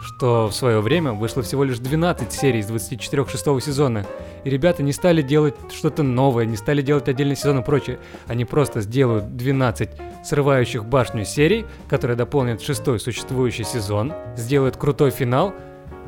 что 0.00 0.46
в 0.48 0.52
свое 0.52 0.80
время 0.80 1.12
вышло 1.12 1.42
всего 1.42 1.64
лишь 1.64 1.78
12 1.78 2.32
серий 2.32 2.60
из 2.60 2.66
24 2.66 3.26
шестого 3.26 3.60
сезона. 3.60 4.06
И 4.44 4.50
ребята 4.50 4.82
не 4.82 4.92
стали 4.92 5.22
делать 5.22 5.56
что-то 5.72 6.02
новое, 6.02 6.44
не 6.44 6.56
стали 6.56 6.82
делать 6.82 7.08
отдельный 7.08 7.36
сезон 7.36 7.58
и 7.58 7.64
прочее. 7.64 7.98
Они 8.26 8.44
просто 8.44 8.80
сделают 8.80 9.36
12 9.36 9.90
срывающих 10.24 10.84
башню 10.84 11.24
серий, 11.24 11.66
которые 11.88 12.16
дополнят 12.16 12.62
шестой 12.62 13.00
существующий 13.00 13.64
сезон, 13.64 14.12
сделают 14.36 14.76
крутой 14.76 15.10
финал, 15.10 15.54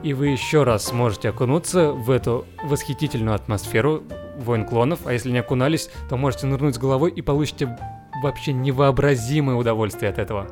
и 0.02 0.14
вы 0.14 0.28
еще 0.28 0.62
раз 0.62 0.86
сможете 0.86 1.30
окунуться 1.30 1.92
в 1.92 2.10
эту 2.10 2.46
восхитительную 2.62 3.34
атмосферу 3.34 4.02
войн 4.38 4.64
клонов, 4.66 5.00
а 5.06 5.12
если 5.12 5.30
не 5.30 5.38
окунались, 5.38 5.90
то 6.08 6.16
можете 6.16 6.46
нырнуть 6.46 6.76
с 6.76 6.78
головой 6.78 7.10
и 7.10 7.22
получите 7.22 7.76
вообще 8.22 8.52
невообразимое 8.52 9.56
удовольствие 9.56 10.10
от 10.10 10.18
этого. 10.18 10.46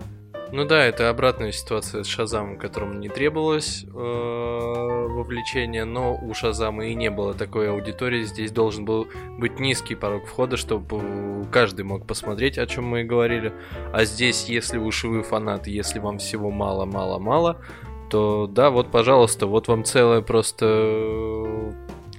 Ну 0.50 0.64
да, 0.64 0.82
это 0.82 1.10
обратная 1.10 1.52
ситуация 1.52 2.02
с 2.02 2.06
Шазамом, 2.06 2.56
которому 2.56 2.94
не 2.94 3.10
требовалось 3.10 3.84
э, 3.84 3.88
вовлечения, 3.92 5.84
но 5.84 6.16
у 6.16 6.32
Шазама 6.32 6.86
и 6.86 6.94
не 6.94 7.10
было 7.10 7.34
такой 7.34 7.70
аудитории. 7.70 8.22
Здесь 8.22 8.50
должен 8.50 8.86
был 8.86 9.08
быть 9.38 9.60
низкий 9.60 9.94
порог 9.94 10.26
входа, 10.26 10.56
чтобы 10.56 11.46
каждый 11.52 11.84
мог 11.84 12.06
посмотреть, 12.06 12.56
о 12.56 12.66
чем 12.66 12.84
мы 12.84 13.02
и 13.02 13.04
говорили. 13.04 13.52
А 13.92 14.06
здесь, 14.06 14.48
если 14.48 14.78
уж 14.78 15.04
вы 15.04 15.22
фанаты, 15.22 15.70
если 15.70 15.98
вам 15.98 16.16
всего 16.16 16.50
мало-мало-мало, 16.50 17.60
то 18.10 18.46
да, 18.46 18.70
вот, 18.70 18.90
пожалуйста, 18.90 19.46
вот 19.46 19.68
вам 19.68 19.84
целая 19.84 20.20
просто 20.20 21.74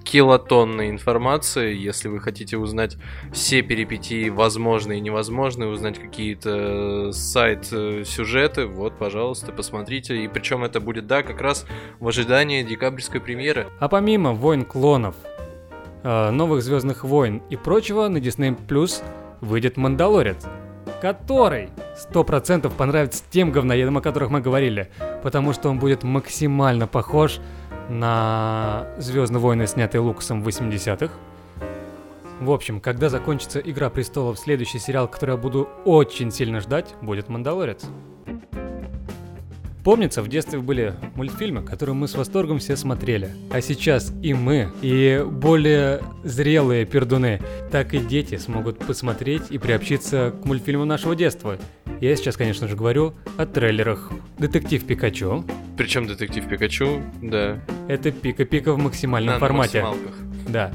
килотонны 0.09 0.89
информации. 0.89 1.75
Если 1.75 2.07
вы 2.07 2.19
хотите 2.19 2.57
узнать 2.57 2.97
все 3.31 3.61
перипетии 3.61 4.29
возможные 4.29 4.97
и 4.97 5.01
невозможные, 5.01 5.69
узнать 5.69 5.99
какие-то 5.99 7.11
сайт-сюжеты, 7.11 8.65
вот, 8.65 8.97
пожалуйста, 8.97 9.51
посмотрите. 9.51 10.23
И 10.23 10.27
причем 10.27 10.63
это 10.63 10.79
будет, 10.79 11.05
да, 11.05 11.21
как 11.21 11.41
раз 11.41 11.65
в 11.99 12.07
ожидании 12.07 12.63
декабрьской 12.63 13.21
премьеры. 13.21 13.67
А 13.79 13.87
помимо 13.87 14.33
«Войн 14.33 14.65
клонов», 14.65 15.15
э, 16.03 16.31
«Новых 16.31 16.63
Звездных 16.63 17.03
войн» 17.03 17.43
и 17.49 17.55
прочего, 17.55 18.07
на 18.07 18.17
Disney 18.17 18.57
Plus 18.67 19.03
выйдет 19.41 19.77
«Мандалорец», 19.77 20.43
который 21.01 21.69
100% 22.11 22.73
понравится 22.75 23.23
тем 23.29 23.51
говноедам, 23.51 23.97
о 23.97 24.01
которых 24.01 24.29
мы 24.29 24.41
говорили, 24.41 24.89
потому 25.23 25.53
что 25.53 25.69
он 25.69 25.79
будет 25.79 26.03
максимально 26.03 26.87
похож 26.87 27.39
на 27.89 28.87
Звездные 28.97 29.39
войны, 29.39 29.67
снятые 29.67 30.01
Лукасом 30.01 30.43
в 30.43 30.47
80-х. 30.47 31.13
В 32.39 32.51
общем, 32.51 32.79
когда 32.79 33.09
закончится 33.09 33.59
Игра 33.59 33.89
престолов, 33.89 34.39
следующий 34.39 34.79
сериал, 34.79 35.07
который 35.07 35.31
я 35.31 35.37
буду 35.37 35.67
очень 35.83 36.31
сильно 36.31 36.61
ждать, 36.61 36.95
будет 37.01 37.27
Мандалорец. 37.27 37.85
Помнится, 39.83 40.21
в 40.21 40.27
детстве 40.27 40.59
были 40.59 40.93
мультфильмы, 41.15 41.63
которые 41.63 41.95
мы 41.95 42.07
с 42.07 42.15
восторгом 42.15 42.59
все 42.59 42.75
смотрели. 42.75 43.31
А 43.51 43.61
сейчас 43.61 44.11
и 44.21 44.33
мы, 44.33 44.69
и 44.81 45.23
более 45.25 46.01
зрелые 46.23 46.85
пердуны, 46.85 47.41
так 47.71 47.93
и 47.93 47.99
дети 47.99 48.35
смогут 48.37 48.79
посмотреть 48.79 49.43
и 49.49 49.57
приобщиться 49.57 50.33
к 50.41 50.45
мультфильму 50.45 50.85
нашего 50.85 51.15
детства. 51.15 51.57
Я 52.01 52.15
сейчас, 52.15 52.37
конечно 52.37 52.67
же, 52.67 52.75
говорю 52.75 53.13
о 53.37 53.45
трейлерах. 53.45 54.11
Детектив 54.37 54.85
Пикачу. 54.85 55.45
Причем 55.77 56.07
детектив 56.07 56.47
Пикачу, 56.47 57.01
да. 57.21 57.59
Это 57.87 58.11
Пика-Пика 58.11 58.73
в 58.73 58.77
максимальном 58.77 59.35
на 59.35 59.39
формате. 59.39 59.81
максималках. 59.81 60.17
Да. 60.47 60.71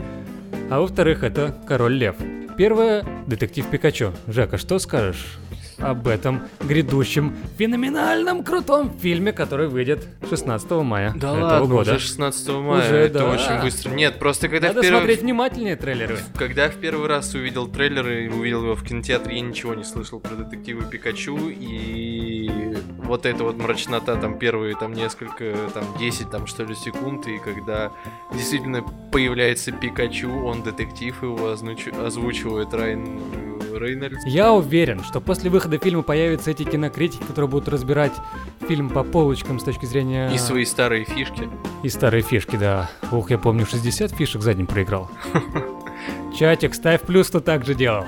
А 0.71 0.81
во-вторых, 0.81 1.23
это 1.23 1.55
Король 1.67 1.95
Лев. 1.95 2.17
Первое– 2.57 3.05
Детектив 3.27 3.67
Пикачу. 3.67 4.13
Жека, 4.27 4.59
что 4.59 4.79
скажешь 4.79 5.39
об 5.79 6.07
этом 6.09 6.43
грядущем 6.61 7.35
феноменальном 7.59 8.45
крутом 8.45 8.91
фильме, 8.99 9.33
который 9.33 9.69
выйдет 9.69 10.07
16 10.29 10.71
мая 10.71 11.13
Да 11.17 11.29
этого 11.37 11.45
ладно, 11.45 11.67
года? 11.67 11.91
уже 11.93 12.01
16 12.01 12.49
мая, 12.51 12.87
Уже, 12.87 12.97
это 12.97 13.19
да. 13.21 13.31
очень 13.31 13.63
быстро. 13.63 13.91
Нет, 13.91 14.19
просто 14.19 14.49
когда 14.49 14.69
Надо 14.69 14.81
в 14.81 14.83
первый... 14.83 14.99
смотреть 14.99 15.23
внимательнее 15.23 15.77
трейлеры. 15.77 16.19
Когда 16.37 16.69
в 16.69 16.75
первый 16.77 17.09
раз 17.09 17.35
увидел 17.35 17.67
трейлер 17.69 18.09
и 18.09 18.29
увидел 18.29 18.63
его 18.63 18.75
в 18.75 18.83
кинотеатре, 18.85 19.37
я 19.37 19.41
ничего 19.41 19.75
не 19.75 19.85
слышал 19.85 20.21
про 20.21 20.35
детектива 20.35 20.83
Пикачу, 20.83 21.37
и 21.49 22.77
вот 22.99 23.27
эта 23.27 23.45
вот 23.45 23.57
мрачнота, 23.57 24.17
там, 24.17 24.39
первые, 24.39 24.77
там, 24.77 24.93
несколько, 24.93 25.55
там, 25.73 25.85
10, 25.99 26.31
там, 26.31 26.47
что 26.47 26.65
ли, 26.65 26.75
секунд, 26.75 27.27
и 27.27 27.39
когда 27.39 27.93
действительно 28.33 28.83
появляется 29.13 29.73
Пикачу, 29.73 30.31
он 30.45 30.63
детектив, 30.63 31.23
его 31.23 31.53
озвучи- 31.53 32.05
озвучивает 32.05 32.73
Райан 32.75 33.19
Рейнольдс. 33.79 34.25
Я 34.27 34.53
уверен, 34.53 35.03
что 35.05 35.21
после 35.21 35.51
выхода 35.51 35.79
фильма 35.79 36.03
появятся 36.03 36.51
эти 36.51 36.65
кинокритики, 36.65 37.23
которые 37.23 37.49
будут 37.49 37.69
разбирать 37.69 38.13
фильм 38.67 38.91
по 38.91 39.03
полочкам 39.03 39.59
с 39.59 39.65
точки 39.65 39.87
зрения... 39.87 40.31
И 40.33 40.39
свои 40.39 40.65
старые 40.65 41.05
фишки. 41.05 41.49
И 41.83 41.89
старые 41.89 42.23
фишки, 42.23 42.57
да. 42.57 42.91
Ух, 43.13 43.31
я 43.31 43.39
помню, 43.39 43.67
60 43.67 44.13
фишек 44.13 44.43
задним 44.43 44.67
проиграл. 44.67 45.11
Чатик, 46.39 46.75
ставь 46.75 47.03
плюс, 47.03 47.29
кто 47.29 47.41
так 47.41 47.65
же 47.65 47.75
делал. 47.75 48.05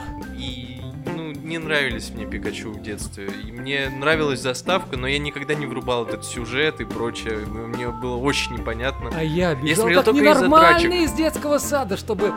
И, 1.46 1.48
не 1.48 1.58
нравились 1.58 2.10
мне 2.10 2.26
Пикачу 2.26 2.70
в 2.72 2.82
детстве. 2.82 3.28
И 3.46 3.52
мне 3.52 3.88
нравилась 3.88 4.40
заставка, 4.40 4.96
но 4.96 5.06
я 5.06 5.18
никогда 5.18 5.54
не 5.54 5.64
врубал 5.66 6.04
этот 6.04 6.24
сюжет 6.24 6.80
и 6.80 6.84
прочее. 6.84 7.38
Мне 7.46 7.88
было 7.88 8.16
очень 8.16 8.54
непонятно. 8.54 9.10
А 9.14 9.22
я 9.22 9.54
бежал 9.54 9.82
смотрел 9.84 10.02
как 10.02 10.14
ненормальный 10.14 11.04
из 11.04 11.12
детского 11.12 11.58
сада, 11.58 11.96
чтобы 11.96 12.32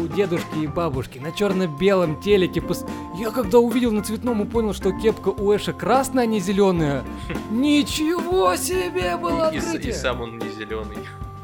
у 0.00 0.06
дедушки 0.08 0.58
и 0.62 0.66
бабушки 0.66 1.18
на 1.18 1.32
черно-белом 1.32 2.20
телеке... 2.20 2.60
пос- 2.60 2.88
Я 3.18 3.30
когда 3.30 3.58
увидел 3.58 3.92
на 3.92 4.02
цветном 4.02 4.42
и 4.42 4.46
понял, 4.46 4.72
что 4.72 4.90
кепка 4.92 5.28
у 5.28 5.54
Эша 5.54 5.72
красная, 5.74 6.24
а 6.24 6.26
не 6.26 6.40
зеленая. 6.40 7.04
Ничего 7.50 8.56
себе 8.56 9.16
было 9.18 9.52
И, 9.52 9.60
с- 9.60 9.64
и 9.64 9.66
открытие! 9.66 9.92
сам 9.92 10.22
он 10.22 10.38
не 10.38 10.48
зеленый. 10.48 10.96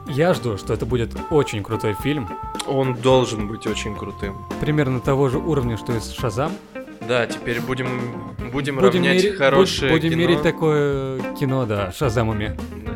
Я 0.09 0.35
жду, 0.35 0.57
что 0.57 0.75
это 0.75 0.85
будет 0.87 1.11
очень 1.31 1.63
крутой 1.63 1.95
фильм. 1.95 2.29
Он 2.67 2.95
должен 2.95 3.47
быть 3.49 3.67
очень 3.67 3.95
крутым. 3.95 4.37
Примерно 4.61 5.01
того 5.01 5.29
же 5.29 5.39
уровня, 5.39 5.77
что 5.77 5.93
и 5.95 6.01
с 6.01 6.11
Шазам. 6.13 6.53
Да, 7.09 7.27
теперь 7.27 7.61
будем, 7.61 7.87
будем, 8.53 8.53
Будем, 8.53 8.79
равнять 8.79 9.23
мери- 9.25 9.37
хорошее 9.37 9.91
буд- 9.93 10.01
будем 10.01 10.11
кино. 10.11 10.21
мерить 10.23 10.43
такое 10.43 11.21
кино, 11.35 11.67
да, 11.67 11.93
Шазамами. 11.93 12.57
Да. 12.87 12.93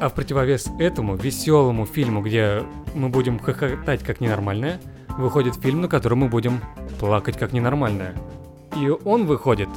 А 0.00 0.08
в 0.08 0.14
противовес 0.14 0.68
этому 0.78 1.16
веселому 1.16 1.86
фильму, 1.86 2.20
где 2.22 2.62
мы 2.94 3.08
будем 3.10 3.38
хохотать 3.38 4.02
как 4.02 4.20
ненормальное, 4.20 4.80
выходит 5.18 5.54
фильм, 5.56 5.82
на 5.82 5.88
котором 5.88 6.18
мы 6.18 6.28
будем 6.28 6.60
плакать 6.98 7.38
как 7.38 7.52
ненормальное. 7.52 8.14
И 8.76 8.88
он 9.04 9.26
выходит 9.26 9.68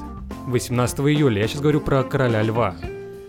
18 0.48 1.00
июля. 1.14 1.42
Я 1.42 1.48
сейчас 1.48 1.62
говорю 1.62 1.82
про 1.82 2.04
Короля 2.04 2.42
Льва. 2.42 2.76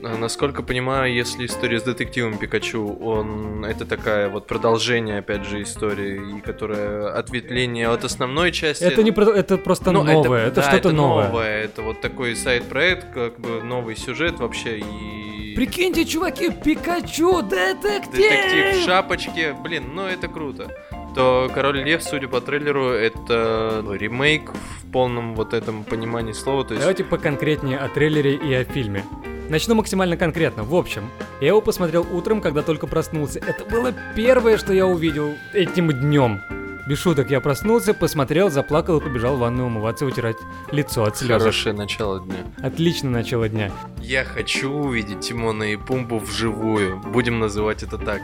А, 0.02 0.16
Насколько 0.16 0.62
понимаю, 0.62 1.12
если 1.12 1.46
история 1.46 1.80
с 1.80 1.82
детективом 1.82 2.38
Пикачу, 2.38 2.98
он 3.00 3.64
это 3.64 3.84
такая 3.84 4.28
вот 4.28 4.46
продолжение, 4.46 5.18
опять 5.18 5.44
же, 5.44 5.62
истории, 5.62 6.38
и 6.38 6.40
которая 6.40 7.12
ответвление 7.14 7.88
от 7.88 8.04
основной 8.04 8.52
части. 8.52 8.84
Это 8.84 9.02
не 9.02 9.10
это 9.10 9.58
просто 9.58 9.90
Ну, 9.90 10.04
новое, 10.04 10.46
это, 10.46 10.56
да, 10.56 10.62
что-то 10.62 10.76
это 10.76 10.92
новое. 10.92 11.64
Это 11.64 11.82
вот 11.82 12.00
такой 12.00 12.36
сайт-проект, 12.36 13.12
как 13.12 13.40
бы 13.40 13.62
новый 13.62 13.96
сюжет 13.96 14.38
вообще 14.38 14.78
и 14.78 15.54
Прикиньте, 15.56 16.04
чуваки, 16.04 16.50
Пикачу, 16.50 17.42
детектив! 17.42 18.12
детектив 18.12 18.76
в 18.76 18.84
шапочке, 18.84 19.56
блин, 19.60 19.90
ну 19.92 20.06
это 20.06 20.28
круто. 20.28 20.70
То 21.16 21.50
Король 21.52 21.82
Лев, 21.82 22.04
судя 22.04 22.28
по 22.28 22.40
трейлеру, 22.40 22.90
это 22.90 23.84
ремейк 23.98 24.52
в 24.52 24.92
полном 24.92 25.34
вот 25.34 25.54
этом 25.54 25.82
понимании 25.82 26.32
слова. 26.32 26.62
То 26.62 26.74
есть 26.74 26.82
Давайте 26.82 27.02
поконкретнее 27.02 27.78
о 27.78 27.88
трейлере 27.88 28.36
и 28.36 28.54
о 28.54 28.62
фильме. 28.62 29.04
Начну 29.48 29.74
максимально 29.74 30.16
конкретно. 30.16 30.62
В 30.62 30.74
общем, 30.74 31.10
я 31.40 31.48
его 31.48 31.60
посмотрел 31.60 32.06
утром, 32.12 32.40
когда 32.40 32.62
только 32.62 32.86
проснулся. 32.86 33.38
Это 33.38 33.64
было 33.64 33.94
первое, 34.14 34.58
что 34.58 34.74
я 34.74 34.86
увидел 34.86 35.34
этим 35.54 35.90
днем. 35.90 36.42
Без 36.86 36.98
шуток, 37.00 37.30
я 37.30 37.40
проснулся, 37.40 37.92
посмотрел, 37.92 38.50
заплакал 38.50 38.98
и 38.98 39.02
побежал 39.02 39.36
в 39.36 39.40
ванную 39.40 39.66
умываться, 39.66 40.06
вытирать 40.06 40.36
лицо 40.72 41.04
от 41.04 41.18
слез. 41.18 41.38
хорошее 41.38 41.74
начало 41.74 42.20
дня. 42.20 42.36
Отличное 42.62 43.10
начало 43.10 43.48
дня. 43.48 43.70
Я 44.00 44.24
хочу 44.24 44.70
увидеть 44.70 45.20
Тимона 45.20 45.64
и 45.64 45.76
Пумбу 45.76 46.18
вживую. 46.18 46.98
Будем 46.98 47.40
называть 47.40 47.82
это 47.82 47.98
так. 47.98 48.22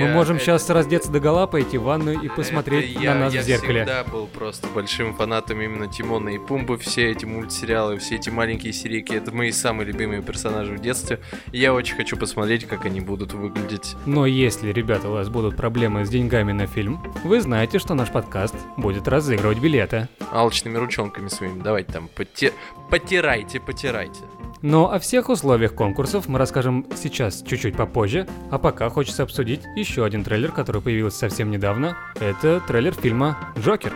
Мы 0.00 0.08
можем 0.08 0.38
сейчас 0.38 0.68
раздеться 0.70 1.10
до 1.10 1.20
гола, 1.20 1.46
пойти 1.46 1.78
в 1.78 1.82
ванную 1.82 2.20
и 2.20 2.28
посмотреть 2.28 3.00
на 3.02 3.14
нас 3.14 3.34
я 3.34 3.42
в 3.42 3.44
зеркале. 3.44 3.84
всегда 3.84 4.04
был 4.04 4.26
просто 4.26 4.66
большим 4.68 5.14
фанатом 5.14 5.60
именно 5.60 5.86
Тимона 5.86 6.30
и 6.30 6.38
Пумбы. 6.38 6.78
Все 6.78 7.10
эти 7.10 7.24
мультсериалы, 7.24 7.98
все 7.98 8.16
эти 8.16 8.30
маленькие 8.30 8.72
серийки, 8.72 9.12
это 9.12 9.34
мои 9.34 9.50
самые 9.52 9.86
любимые 9.86 10.22
персонажи 10.22 10.72
в 10.72 10.80
детстве. 10.80 11.20
И 11.52 11.58
я 11.58 11.74
очень 11.74 11.96
хочу 11.96 12.16
посмотреть, 12.16 12.66
как 12.66 12.86
они 12.86 13.00
будут 13.00 13.32
выглядеть. 13.32 13.96
Но 14.06 14.26
если, 14.26 14.72
ребята, 14.72 15.08
у 15.08 15.12
вас 15.12 15.28
будут 15.28 15.56
проблемы 15.56 16.04
с 16.04 16.08
деньгами 16.08 16.52
на 16.52 16.66
фильм, 16.66 17.02
вы 17.24 17.40
знаете, 17.40 17.78
что 17.78 17.94
наш 17.94 18.10
подкаст 18.10 18.54
будет 18.76 19.08
разыгрывать 19.08 19.58
билеты. 19.58 20.08
Алчными 20.30 20.78
ручонками 20.78 21.28
своими. 21.28 21.60
Давайте 21.62 21.92
там, 21.92 22.08
поте- 22.14 22.52
потирайте, 22.90 23.60
потирайте. 23.60 24.20
Но 24.62 24.92
о 24.92 25.00
всех 25.00 25.28
условиях 25.28 25.74
конкурсов 25.74 26.28
мы 26.28 26.38
расскажем 26.38 26.86
сейчас 26.94 27.42
чуть-чуть 27.42 27.76
попозже, 27.76 28.28
а 28.50 28.58
пока 28.58 28.88
хочется 28.90 29.24
обсудить 29.24 29.62
еще 29.74 30.04
один 30.04 30.22
трейлер, 30.22 30.52
который 30.52 30.80
появился 30.80 31.18
совсем 31.18 31.50
недавно. 31.50 31.96
Это 32.20 32.62
трейлер 32.68 32.94
фильма 32.94 33.36
«Джокер». 33.58 33.92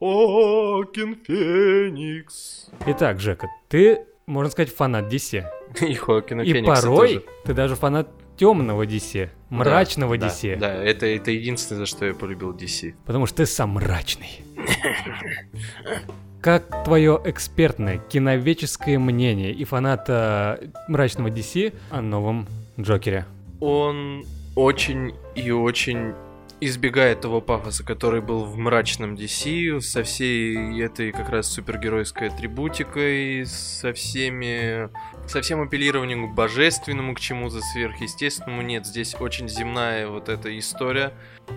Хокин 0.00 1.16
Феникс. 1.24 2.70
Итак, 2.86 3.20
Жека, 3.20 3.46
ты, 3.68 4.06
можно 4.26 4.50
сказать, 4.50 4.74
фанат 4.74 5.12
DC. 5.12 5.44
И 5.82 5.94
Хокина 5.94 6.40
И 6.40 6.52
Феникса 6.52 6.82
порой 6.82 7.08
тоже. 7.08 7.24
ты 7.44 7.54
даже 7.54 7.76
фанат 7.76 8.08
темного 8.36 8.84
DC, 8.86 9.28
мрачного 9.50 10.18
Да, 10.18 10.26
DC. 10.26 10.56
Да, 10.56 10.74
это, 10.74 11.06
это 11.06 11.30
единственное, 11.30 11.80
за 11.80 11.86
что 11.86 12.06
я 12.06 12.14
полюбил 12.14 12.52
DC. 12.52 12.94
Потому 13.06 13.26
что 13.26 13.36
ты 13.36 13.46
сам 13.46 13.70
мрачный. 13.70 14.42
Как 16.40 16.84
твое 16.84 17.20
экспертное 17.24 17.98
киновеческое 17.98 18.98
мнение 18.98 19.52
и 19.52 19.64
фаната 19.64 20.58
мрачного 20.88 21.28
DC 21.28 21.74
о 21.90 22.00
новом 22.00 22.46
Джокере? 22.80 23.26
Он 23.60 24.24
очень 24.56 25.14
и 25.34 25.50
очень 25.50 26.14
избегает 26.60 27.20
того 27.20 27.40
пафоса, 27.40 27.84
который 27.84 28.20
был 28.20 28.44
в 28.44 28.56
мрачном 28.56 29.14
DC, 29.14 29.80
со 29.80 30.02
всей 30.02 30.82
этой 30.82 31.12
как 31.12 31.28
раз 31.30 31.48
супергеройской 31.52 32.28
атрибутикой, 32.28 33.44
со 33.46 33.92
всеми 33.92 34.90
со 35.26 35.42
всем 35.42 35.62
апеллированием 35.62 36.32
к 36.32 36.34
божественному, 36.34 37.14
к 37.14 37.20
чему-то 37.20 37.60
сверхъестественному. 37.60 38.62
Нет, 38.62 38.84
здесь 38.84 39.14
очень 39.18 39.48
земная 39.48 40.08
вот 40.08 40.28
эта 40.28 40.56
история. 40.58 41.12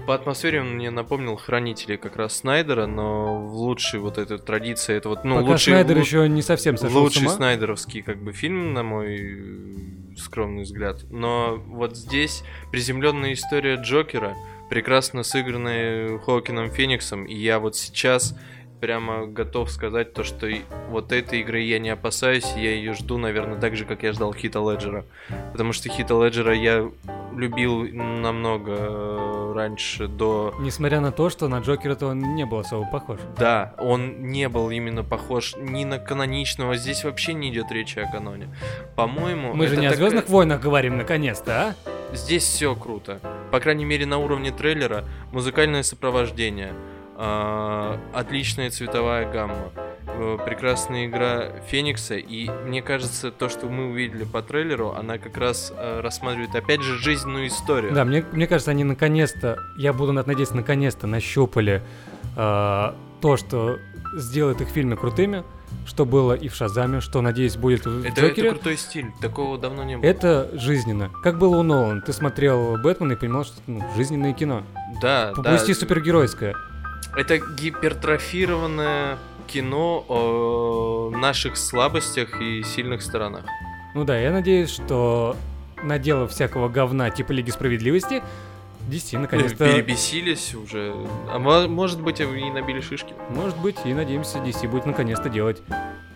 По 0.05 0.15
атмосфере 0.15 0.61
он 0.61 0.75
мне 0.75 0.91
напомнил 0.91 1.35
Хранителей 1.37 1.97
как 1.97 2.15
раз 2.15 2.37
Снайдера, 2.37 2.85
но 2.85 3.45
в 3.45 3.53
лучшей 3.55 3.99
вот 3.99 4.17
этой 4.17 4.37
традиции, 4.37 4.95
это 4.95 5.09
вот, 5.09 5.23
ну, 5.23 5.35
Пока 5.37 5.51
лучший, 5.51 5.73
Снайдер 5.73 5.97
еще 5.97 6.29
не 6.29 6.41
совсем 6.41 6.77
сошел 6.77 7.01
лучший 7.01 7.27
снайдеровский 7.29 8.01
как 8.01 8.21
бы 8.21 8.31
фильм, 8.31 8.73
на 8.73 8.83
мой 8.83 10.15
скромный 10.17 10.63
взгляд. 10.63 11.03
Но 11.09 11.57
вот 11.67 11.97
здесь 11.97 12.43
приземленная 12.71 13.33
история 13.33 13.75
Джокера, 13.75 14.35
прекрасно 14.73 15.21
сыгранная 15.21 16.17
Хоакином 16.17 16.71
Фениксом, 16.71 17.25
и 17.25 17.35
я 17.35 17.59
вот 17.59 17.75
сейчас 17.75 18.35
прямо 18.83 19.27
готов 19.27 19.71
сказать 19.71 20.11
то, 20.11 20.25
что 20.25 20.45
вот 20.89 21.13
этой 21.13 21.39
игры 21.39 21.61
я 21.61 21.79
не 21.79 21.89
опасаюсь, 21.89 22.51
я 22.57 22.71
ее 22.71 22.93
жду, 22.93 23.17
наверное, 23.17 23.57
так 23.57 23.77
же, 23.77 23.85
как 23.85 24.03
я 24.03 24.11
ждал 24.11 24.33
Хита 24.33 24.59
Леджера. 24.59 25.05
Потому 25.53 25.71
что 25.71 25.87
Хита 25.87 26.13
Леджера 26.21 26.53
я 26.53 26.91
любил 27.33 27.87
намного 27.93 28.75
э, 28.77 29.53
раньше 29.55 30.09
до... 30.09 30.53
Несмотря 30.59 30.99
на 30.99 31.13
то, 31.13 31.29
что 31.29 31.47
на 31.47 31.59
Джокера-то 31.59 32.07
он 32.07 32.35
не 32.35 32.45
был 32.45 32.59
особо 32.59 32.85
похож. 32.85 33.21
Да, 33.37 33.73
он 33.77 34.21
не 34.23 34.49
был 34.49 34.69
именно 34.69 35.01
похож 35.01 35.55
ни 35.57 35.85
на 35.85 35.97
каноничного, 35.97 36.75
здесь 36.75 37.05
вообще 37.05 37.33
не 37.33 37.51
идет 37.51 37.71
речи 37.71 37.99
о 37.99 38.11
каноне. 38.11 38.49
По-моему... 38.97 39.53
Мы 39.53 39.67
же 39.67 39.77
не 39.77 39.85
о 39.85 39.91
такая- 39.91 40.09
Звездных 40.09 40.27
войнах 40.27 40.59
говорим, 40.59 40.97
наконец-то, 40.97 41.51
а? 41.53 41.75
Здесь 42.13 42.43
все 42.43 42.75
круто. 42.75 43.21
По 43.49 43.61
крайней 43.61 43.85
мере, 43.85 44.05
на 44.05 44.17
уровне 44.17 44.51
трейлера. 44.51 45.05
Музыкальное 45.31 45.83
сопровождение. 45.83 46.73
А, 47.15 47.99
отличная 48.13 48.69
цветовая 48.69 49.31
гамма. 49.31 49.71
э, 50.05 50.37
Прекрасная 50.45 51.05
игра 51.07 51.49
Феникса. 51.67 52.15
И 52.15 52.49
мне 52.65 52.81
кажется, 52.81 53.31
то, 53.31 53.49
что 53.49 53.67
мы 53.67 53.89
увидели 53.91 54.23
по 54.25 54.41
трейлеру, 54.41 54.91
она 54.91 55.17
как 55.17 55.37
раз 55.37 55.71
э, 55.75 56.01
рассматривает, 56.01 56.55
опять 56.55 56.81
же, 56.81 56.97
жизненную 56.99 57.47
историю. 57.47 57.93
Да, 57.93 58.03
мне, 58.05 58.23
мне 58.31 58.47
кажется, 58.47 58.71
они 58.71 58.83
наконец-то, 58.83 59.57
я 59.77 59.93
буду 59.93 60.11
над- 60.11 60.27
надеяться, 60.27 60.55
наконец-то 60.55 61.07
нащупали 61.07 61.81
э, 62.35 62.93
то, 63.21 63.37
что 63.37 63.77
сделает 64.15 64.61
их 64.61 64.67
фильмы 64.69 64.95
крутыми, 64.97 65.43
что 65.85 66.05
было 66.05 66.33
и 66.33 66.47
в 66.49 66.55
Шазаме, 66.55 66.99
что, 66.99 67.21
надеюсь, 67.21 67.55
будет 67.57 67.85
в 67.85 67.99
Это, 68.01 68.09
это 68.09 68.21
Джокере. 68.27 68.49
крутой 68.51 68.77
стиль. 68.77 69.07
Такого 69.21 69.57
давно 69.57 69.83
не 69.83 69.97
было. 69.97 70.05
Это 70.07 70.49
жизненно. 70.53 71.09
Как 71.23 71.39
было 71.39 71.57
у 71.57 71.63
Нолана. 71.63 72.01
Ты 72.01 72.13
смотрел 72.13 72.77
Бэтмен 72.77 73.11
и 73.13 73.15
понимал, 73.15 73.43
что 73.45 73.53
это 73.55 73.63
ну, 73.71 73.83
жизненное 73.95 74.33
кино. 74.33 74.63
Да, 75.01 75.33
да. 75.37 75.51
Пусть 75.57 75.79
супергеройское. 75.79 76.53
Это 77.15 77.37
гипертрофированное 77.37 79.17
кино 79.47 80.03
о 80.07 81.11
наших 81.15 81.57
слабостях 81.57 82.41
и 82.41 82.63
сильных 82.63 83.01
сторонах. 83.01 83.45
Ну 83.93 84.03
да, 84.03 84.17
я 84.17 84.31
надеюсь, 84.31 84.69
что 84.71 85.35
наделав 85.83 86.31
всякого 86.31 86.69
говна 86.69 87.09
типа 87.11 87.31
Лиги 87.31 87.51
Справедливости, 87.51 88.23
DC 88.89 89.17
наконец-то... 89.19 89.71
Перебесились 89.71 90.55
уже. 90.55 90.93
А 91.31 91.37
мо- 91.39 91.67
может 91.67 92.01
быть, 92.01 92.19
и 92.19 92.25
набили 92.25 92.81
шишки. 92.81 93.13
Может 93.29 93.57
быть, 93.57 93.77
и 93.85 93.93
надеемся, 93.93 94.39
DC 94.39 94.67
будет 94.67 94.85
наконец-то 94.85 95.29
делать 95.29 95.61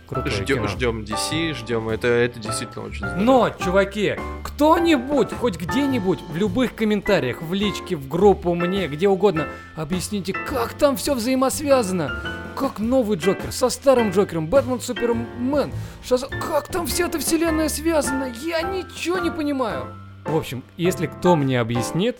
крутое 0.08 0.34
Ждем, 0.34 0.56
кино. 0.56 0.68
ждем 0.68 1.00
DC, 1.02 1.54
ждем. 1.54 1.88
Это, 1.88 2.08
это 2.08 2.40
действительно 2.40 2.86
очень 2.86 2.98
здорово. 2.98 3.16
Но, 3.20 3.50
чуваки, 3.50 4.16
кто-нибудь, 4.42 5.32
хоть 5.34 5.58
где-нибудь, 5.58 6.20
в 6.28 6.36
любых 6.36 6.74
комментариях, 6.74 7.42
в 7.42 7.52
личке, 7.52 7.96
в 7.96 8.08
группу, 8.08 8.54
мне, 8.54 8.88
где 8.88 9.08
угодно, 9.08 9.46
объясните, 9.76 10.32
как 10.32 10.72
там 10.72 10.96
все 10.96 11.14
взаимосвязано. 11.14 12.22
Как 12.56 12.78
новый 12.78 13.18
Джокер 13.18 13.52
со 13.52 13.68
старым 13.68 14.10
Джокером, 14.10 14.48
Бэтмен, 14.48 14.80
Супермен, 14.80 15.72
Шаз... 16.04 16.24
Как 16.40 16.68
там 16.68 16.86
вся 16.86 17.06
эта 17.06 17.18
вселенная 17.18 17.68
связана? 17.68 18.32
Я 18.42 18.62
ничего 18.62 19.18
не 19.18 19.30
понимаю. 19.30 19.94
В 20.24 20.36
общем, 20.36 20.64
если 20.76 21.06
кто 21.06 21.36
мне 21.36 21.60
объяснит, 21.60 22.16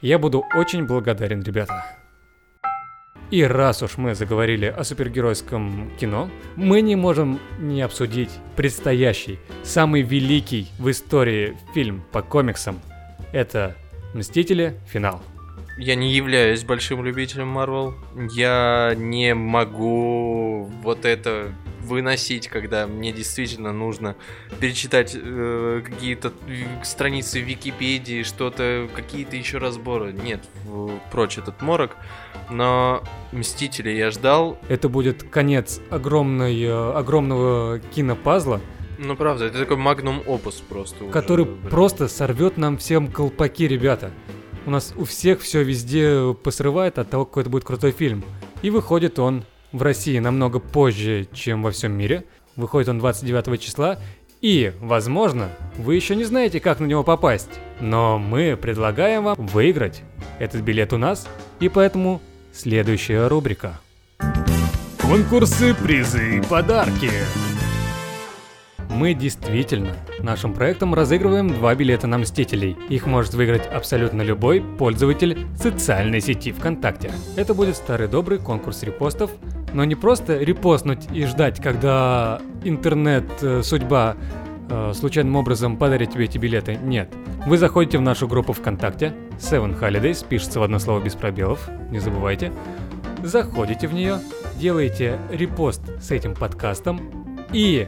я 0.00 0.18
буду 0.18 0.44
очень 0.54 0.86
благодарен, 0.86 1.42
ребята. 1.42 2.01
И 3.32 3.42
раз 3.44 3.82
уж 3.82 3.96
мы 3.96 4.14
заговорили 4.14 4.66
о 4.66 4.84
супергеройском 4.84 5.90
кино, 5.98 6.28
мы 6.54 6.82
не 6.82 6.96
можем 6.96 7.40
не 7.58 7.80
обсудить 7.80 8.28
предстоящий, 8.56 9.38
самый 9.62 10.02
великий 10.02 10.68
в 10.78 10.90
истории 10.90 11.56
фильм 11.72 12.04
по 12.12 12.20
комиксам. 12.20 12.78
Это 13.32 13.74
«Мстители. 14.12 14.78
Финал». 14.86 15.22
Я 15.78 15.94
не 15.94 16.12
являюсь 16.12 16.62
большим 16.62 17.02
любителем 17.02 17.48
Марвел. 17.48 17.94
Я 18.34 18.92
не 18.98 19.32
могу 19.32 20.64
вот 20.82 21.06
это 21.06 21.54
выносить, 21.82 22.48
когда 22.48 22.86
мне 22.86 23.12
действительно 23.12 23.72
нужно 23.72 24.16
перечитать 24.60 25.14
э, 25.14 25.82
какие-то 25.84 26.32
э, 26.48 26.84
страницы 26.84 27.40
в 27.40 27.44
Википедии, 27.44 28.22
что-то, 28.22 28.88
какие-то 28.94 29.36
еще 29.36 29.58
разборы. 29.58 30.12
Нет, 30.12 30.40
прочь 31.10 31.38
этот 31.38 31.60
морок. 31.62 31.96
Но 32.50 33.02
Мстители 33.32 33.90
я 33.90 34.10
ждал. 34.10 34.58
Это 34.68 34.88
будет 34.88 35.22
конец 35.22 35.80
огромной, 35.90 36.62
э, 36.62 36.92
огромного 36.92 37.78
кинопазла, 37.78 38.60
Ну 38.98 39.16
правда, 39.16 39.46
это 39.46 39.58
такой 39.58 39.76
магнум 39.76 40.22
опус 40.26 40.56
просто. 40.68 41.04
уже. 41.04 41.12
который 41.12 41.44
Блин. 41.44 41.70
просто 41.70 42.08
сорвет 42.08 42.56
нам 42.56 42.76
всем 42.78 43.08
колпаки, 43.08 43.66
ребята. 43.66 44.10
У 44.66 44.70
нас 44.70 44.94
у 44.96 45.04
всех 45.04 45.40
все 45.40 45.62
везде 45.64 46.34
посрывает 46.42 46.98
от 46.98 47.10
того, 47.10 47.24
какой 47.24 47.42
это 47.42 47.50
будет 47.50 47.64
крутой 47.64 47.90
фильм. 47.90 48.22
И 48.62 48.70
выходит 48.70 49.18
он 49.18 49.44
в 49.72 49.82
России 49.82 50.18
намного 50.18 50.58
позже, 50.58 51.26
чем 51.32 51.62
во 51.62 51.70
всем 51.70 51.92
мире. 51.92 52.24
Выходит 52.56 52.88
он 52.88 52.98
29 52.98 53.60
числа. 53.60 53.98
И, 54.40 54.72
возможно, 54.80 55.50
вы 55.78 55.94
еще 55.94 56.16
не 56.16 56.24
знаете, 56.24 56.60
как 56.60 56.80
на 56.80 56.86
него 56.86 57.04
попасть. 57.04 57.60
Но 57.80 58.18
мы 58.18 58.58
предлагаем 58.60 59.24
вам 59.24 59.36
выиграть 59.46 60.02
этот 60.38 60.62
билет 60.62 60.92
у 60.92 60.98
нас. 60.98 61.28
И 61.60 61.68
поэтому 61.68 62.20
следующая 62.52 63.28
рубрика. 63.28 63.80
Конкурсы, 65.00 65.74
призы 65.74 66.38
и 66.38 66.42
подарки. 66.42 67.10
Мы 68.88 69.14
действительно 69.14 69.96
нашим 70.18 70.52
проектом 70.52 70.92
разыгрываем 70.92 71.48
два 71.48 71.74
билета 71.74 72.06
на 72.06 72.18
Мстителей. 72.18 72.76
Их 72.90 73.06
может 73.06 73.32
выиграть 73.32 73.66
абсолютно 73.66 74.20
любой 74.22 74.60
пользователь 74.60 75.46
социальной 75.56 76.20
сети 76.20 76.52
ВКонтакте. 76.52 77.10
Это 77.36 77.54
будет 77.54 77.76
старый 77.76 78.06
добрый 78.06 78.38
конкурс 78.38 78.82
репостов, 78.82 79.30
но 79.72 79.84
не 79.84 79.94
просто 79.94 80.38
репостнуть 80.38 81.08
и 81.12 81.24
ждать, 81.26 81.60
когда 81.60 82.40
интернет-судьба 82.64 84.16
случайным 84.94 85.36
образом 85.36 85.76
подарит 85.76 86.12
тебе 86.12 86.24
эти 86.24 86.38
билеты. 86.38 86.78
Нет. 86.82 87.12
Вы 87.46 87.58
заходите 87.58 87.98
в 87.98 88.00
нашу 88.00 88.26
группу 88.26 88.52
ВКонтакте, 88.52 89.14
Seven 89.38 89.78
Holidays, 89.78 90.24
пишется 90.26 90.60
в 90.60 90.62
одно 90.62 90.78
слово 90.78 91.00
без 91.00 91.14
пробелов, 91.14 91.68
не 91.90 91.98
забывайте. 91.98 92.52
Заходите 93.22 93.86
в 93.86 93.94
нее, 93.94 94.18
делаете 94.56 95.18
репост 95.30 95.82
с 96.00 96.10
этим 96.10 96.34
подкастом 96.34 97.00
и 97.52 97.86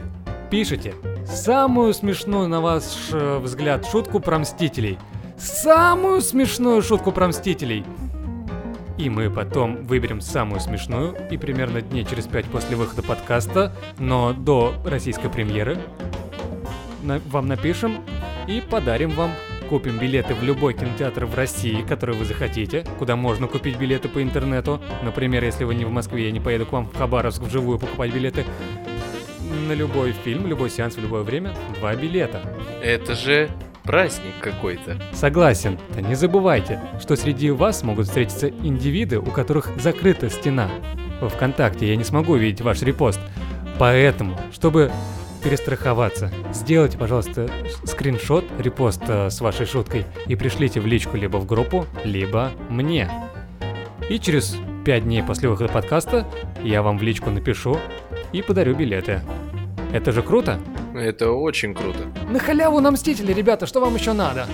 пишите 0.51 0.93
самую 1.25 1.93
смешную, 1.93 2.47
на 2.47 2.61
ваш 2.61 2.83
э, 3.11 3.39
взгляд, 3.39 3.85
шутку 3.85 4.19
про 4.19 4.39
Мстителей. 4.39 4.97
Самую 5.37 6.21
смешную 6.21 6.81
шутку 6.81 7.11
про 7.11 7.27
Мстителей. 7.27 7.83
И 8.97 9.09
мы 9.09 9.29
потом 9.29 9.85
выберем 9.85 10.21
самую 10.21 10.61
смешную, 10.61 11.15
и 11.29 11.37
примерно 11.37 11.81
дней 11.81 12.05
через 12.05 12.27
пять 12.27 12.45
после 12.45 12.77
выхода 12.77 13.01
подкаста, 13.03 13.75
но 13.99 14.31
до 14.33 14.73
российской 14.85 15.29
премьеры, 15.29 15.77
на- 17.03 17.19
вам 17.29 17.47
напишем 17.47 17.97
и 18.47 18.61
подарим 18.61 19.11
вам. 19.11 19.31
Купим 19.69 19.97
билеты 19.97 20.35
в 20.35 20.43
любой 20.43 20.75
кинотеатр 20.75 21.25
в 21.25 21.33
России, 21.33 21.81
который 21.81 22.15
вы 22.15 22.23
захотите, 22.23 22.85
куда 22.99 23.15
можно 23.15 23.47
купить 23.47 23.77
билеты 23.77 24.07
по 24.07 24.21
интернету. 24.21 24.79
Например, 25.01 25.43
если 25.43 25.63
вы 25.63 25.73
не 25.73 25.85
в 25.85 25.89
Москве, 25.89 26.25
я 26.25 26.31
не 26.31 26.39
поеду 26.39 26.67
к 26.67 26.71
вам 26.71 26.85
в 26.85 26.95
Хабаровск 26.95 27.41
вживую 27.41 27.79
покупать 27.79 28.13
билеты. 28.13 28.45
На 29.67 29.73
любой 29.73 30.11
фильм, 30.11 30.45
любой 30.45 30.69
сеанс 30.69 30.97
в 30.97 31.01
любое 31.01 31.23
время 31.23 31.55
два 31.79 31.95
билета. 31.95 32.41
Это 32.83 33.15
же 33.15 33.49
праздник 33.85 34.33
какой-то. 34.41 34.97
Согласен, 35.13 35.79
да 35.93 36.01
не 36.01 36.15
забывайте, 36.15 36.81
что 36.99 37.15
среди 37.15 37.51
вас 37.51 37.83
могут 37.83 38.07
встретиться 38.07 38.49
индивиды, 38.49 39.19
у 39.19 39.25
которых 39.25 39.69
закрыта 39.79 40.29
стена. 40.29 40.69
Во 41.21 41.29
ВКонтакте 41.29 41.87
я 41.87 41.95
не 41.95 42.03
смогу 42.03 42.33
увидеть 42.33 42.61
ваш 42.61 42.81
репост. 42.81 43.19
Поэтому, 43.77 44.37
чтобы 44.53 44.91
перестраховаться, 45.43 46.31
сделайте, 46.53 46.97
пожалуйста, 46.97 47.49
скриншот 47.83 48.45
репоста 48.57 49.29
с 49.29 49.39
вашей 49.41 49.65
шуткой 49.65 50.05
и 50.27 50.35
пришлите 50.35 50.79
в 50.79 50.87
личку 50.87 51.17
либо 51.17 51.37
в 51.37 51.45
группу, 51.45 51.85
либо 52.03 52.51
мне. 52.69 53.09
И 54.09 54.19
через 54.19 54.57
5 54.85 55.03
дней 55.03 55.23
после 55.23 55.49
выхода 55.49 55.71
подкаста 55.71 56.27
я 56.63 56.81
вам 56.81 56.97
в 56.97 57.03
личку 57.03 57.29
напишу 57.29 57.77
и 58.31 58.41
подарю 58.41 58.75
билеты. 58.75 59.21
Это 59.93 60.11
же 60.11 60.21
круто? 60.21 60.59
Это 60.95 61.31
очень 61.31 61.73
круто. 61.73 61.99
На 62.29 62.39
халяву 62.39 62.79
на 62.79 62.91
Мстители, 62.91 63.33
ребята, 63.33 63.67
что 63.67 63.81
вам 63.81 63.95
еще 63.95 64.13
надо? 64.13 64.47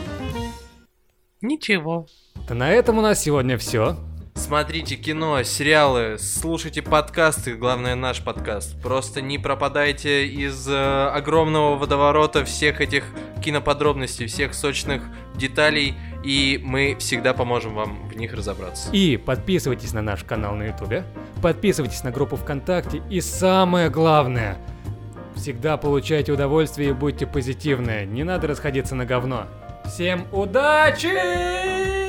Ничего. 1.39 2.07
Да 2.47 2.55
на 2.55 2.71
этом 2.71 2.97
у 2.97 3.01
нас 3.01 3.21
сегодня 3.21 3.59
все. 3.59 3.95
Смотрите 4.33 4.95
кино, 4.95 5.43
сериалы, 5.43 6.17
слушайте 6.17 6.81
подкасты, 6.81 7.53
главное 7.53 7.93
наш 7.93 8.23
подкаст. 8.23 8.81
Просто 8.81 9.21
не 9.21 9.37
пропадайте 9.37 10.25
из 10.25 10.67
э, 10.67 11.09
огромного 11.09 11.75
водоворота 11.75 12.43
всех 12.43 12.81
этих 12.81 13.03
киноподробностей, 13.43 14.25
всех 14.25 14.55
сочных 14.55 15.03
деталей, 15.35 15.95
и 16.23 16.59
мы 16.63 16.95
всегда 16.97 17.33
поможем 17.33 17.75
вам 17.75 18.09
в 18.09 18.15
них 18.17 18.33
разобраться. 18.33 18.89
И 18.91 19.17
подписывайтесь 19.17 19.93
на 19.93 20.01
наш 20.01 20.23
канал 20.23 20.55
на 20.55 20.63
Ютубе, 20.63 21.03
подписывайтесь 21.43 22.03
на 22.03 22.11
группу 22.11 22.35
ВКонтакте 22.35 23.03
и 23.09 23.21
самое 23.21 23.89
главное, 23.89 24.57
Всегда 25.35 25.77
получайте 25.77 26.31
удовольствие 26.31 26.89
и 26.89 26.93
будьте 26.93 27.25
позитивны. 27.25 28.05
Не 28.05 28.23
надо 28.23 28.47
расходиться 28.47 28.95
на 28.95 29.05
говно. 29.05 29.47
Всем 29.85 30.27
удачи! 30.31 32.00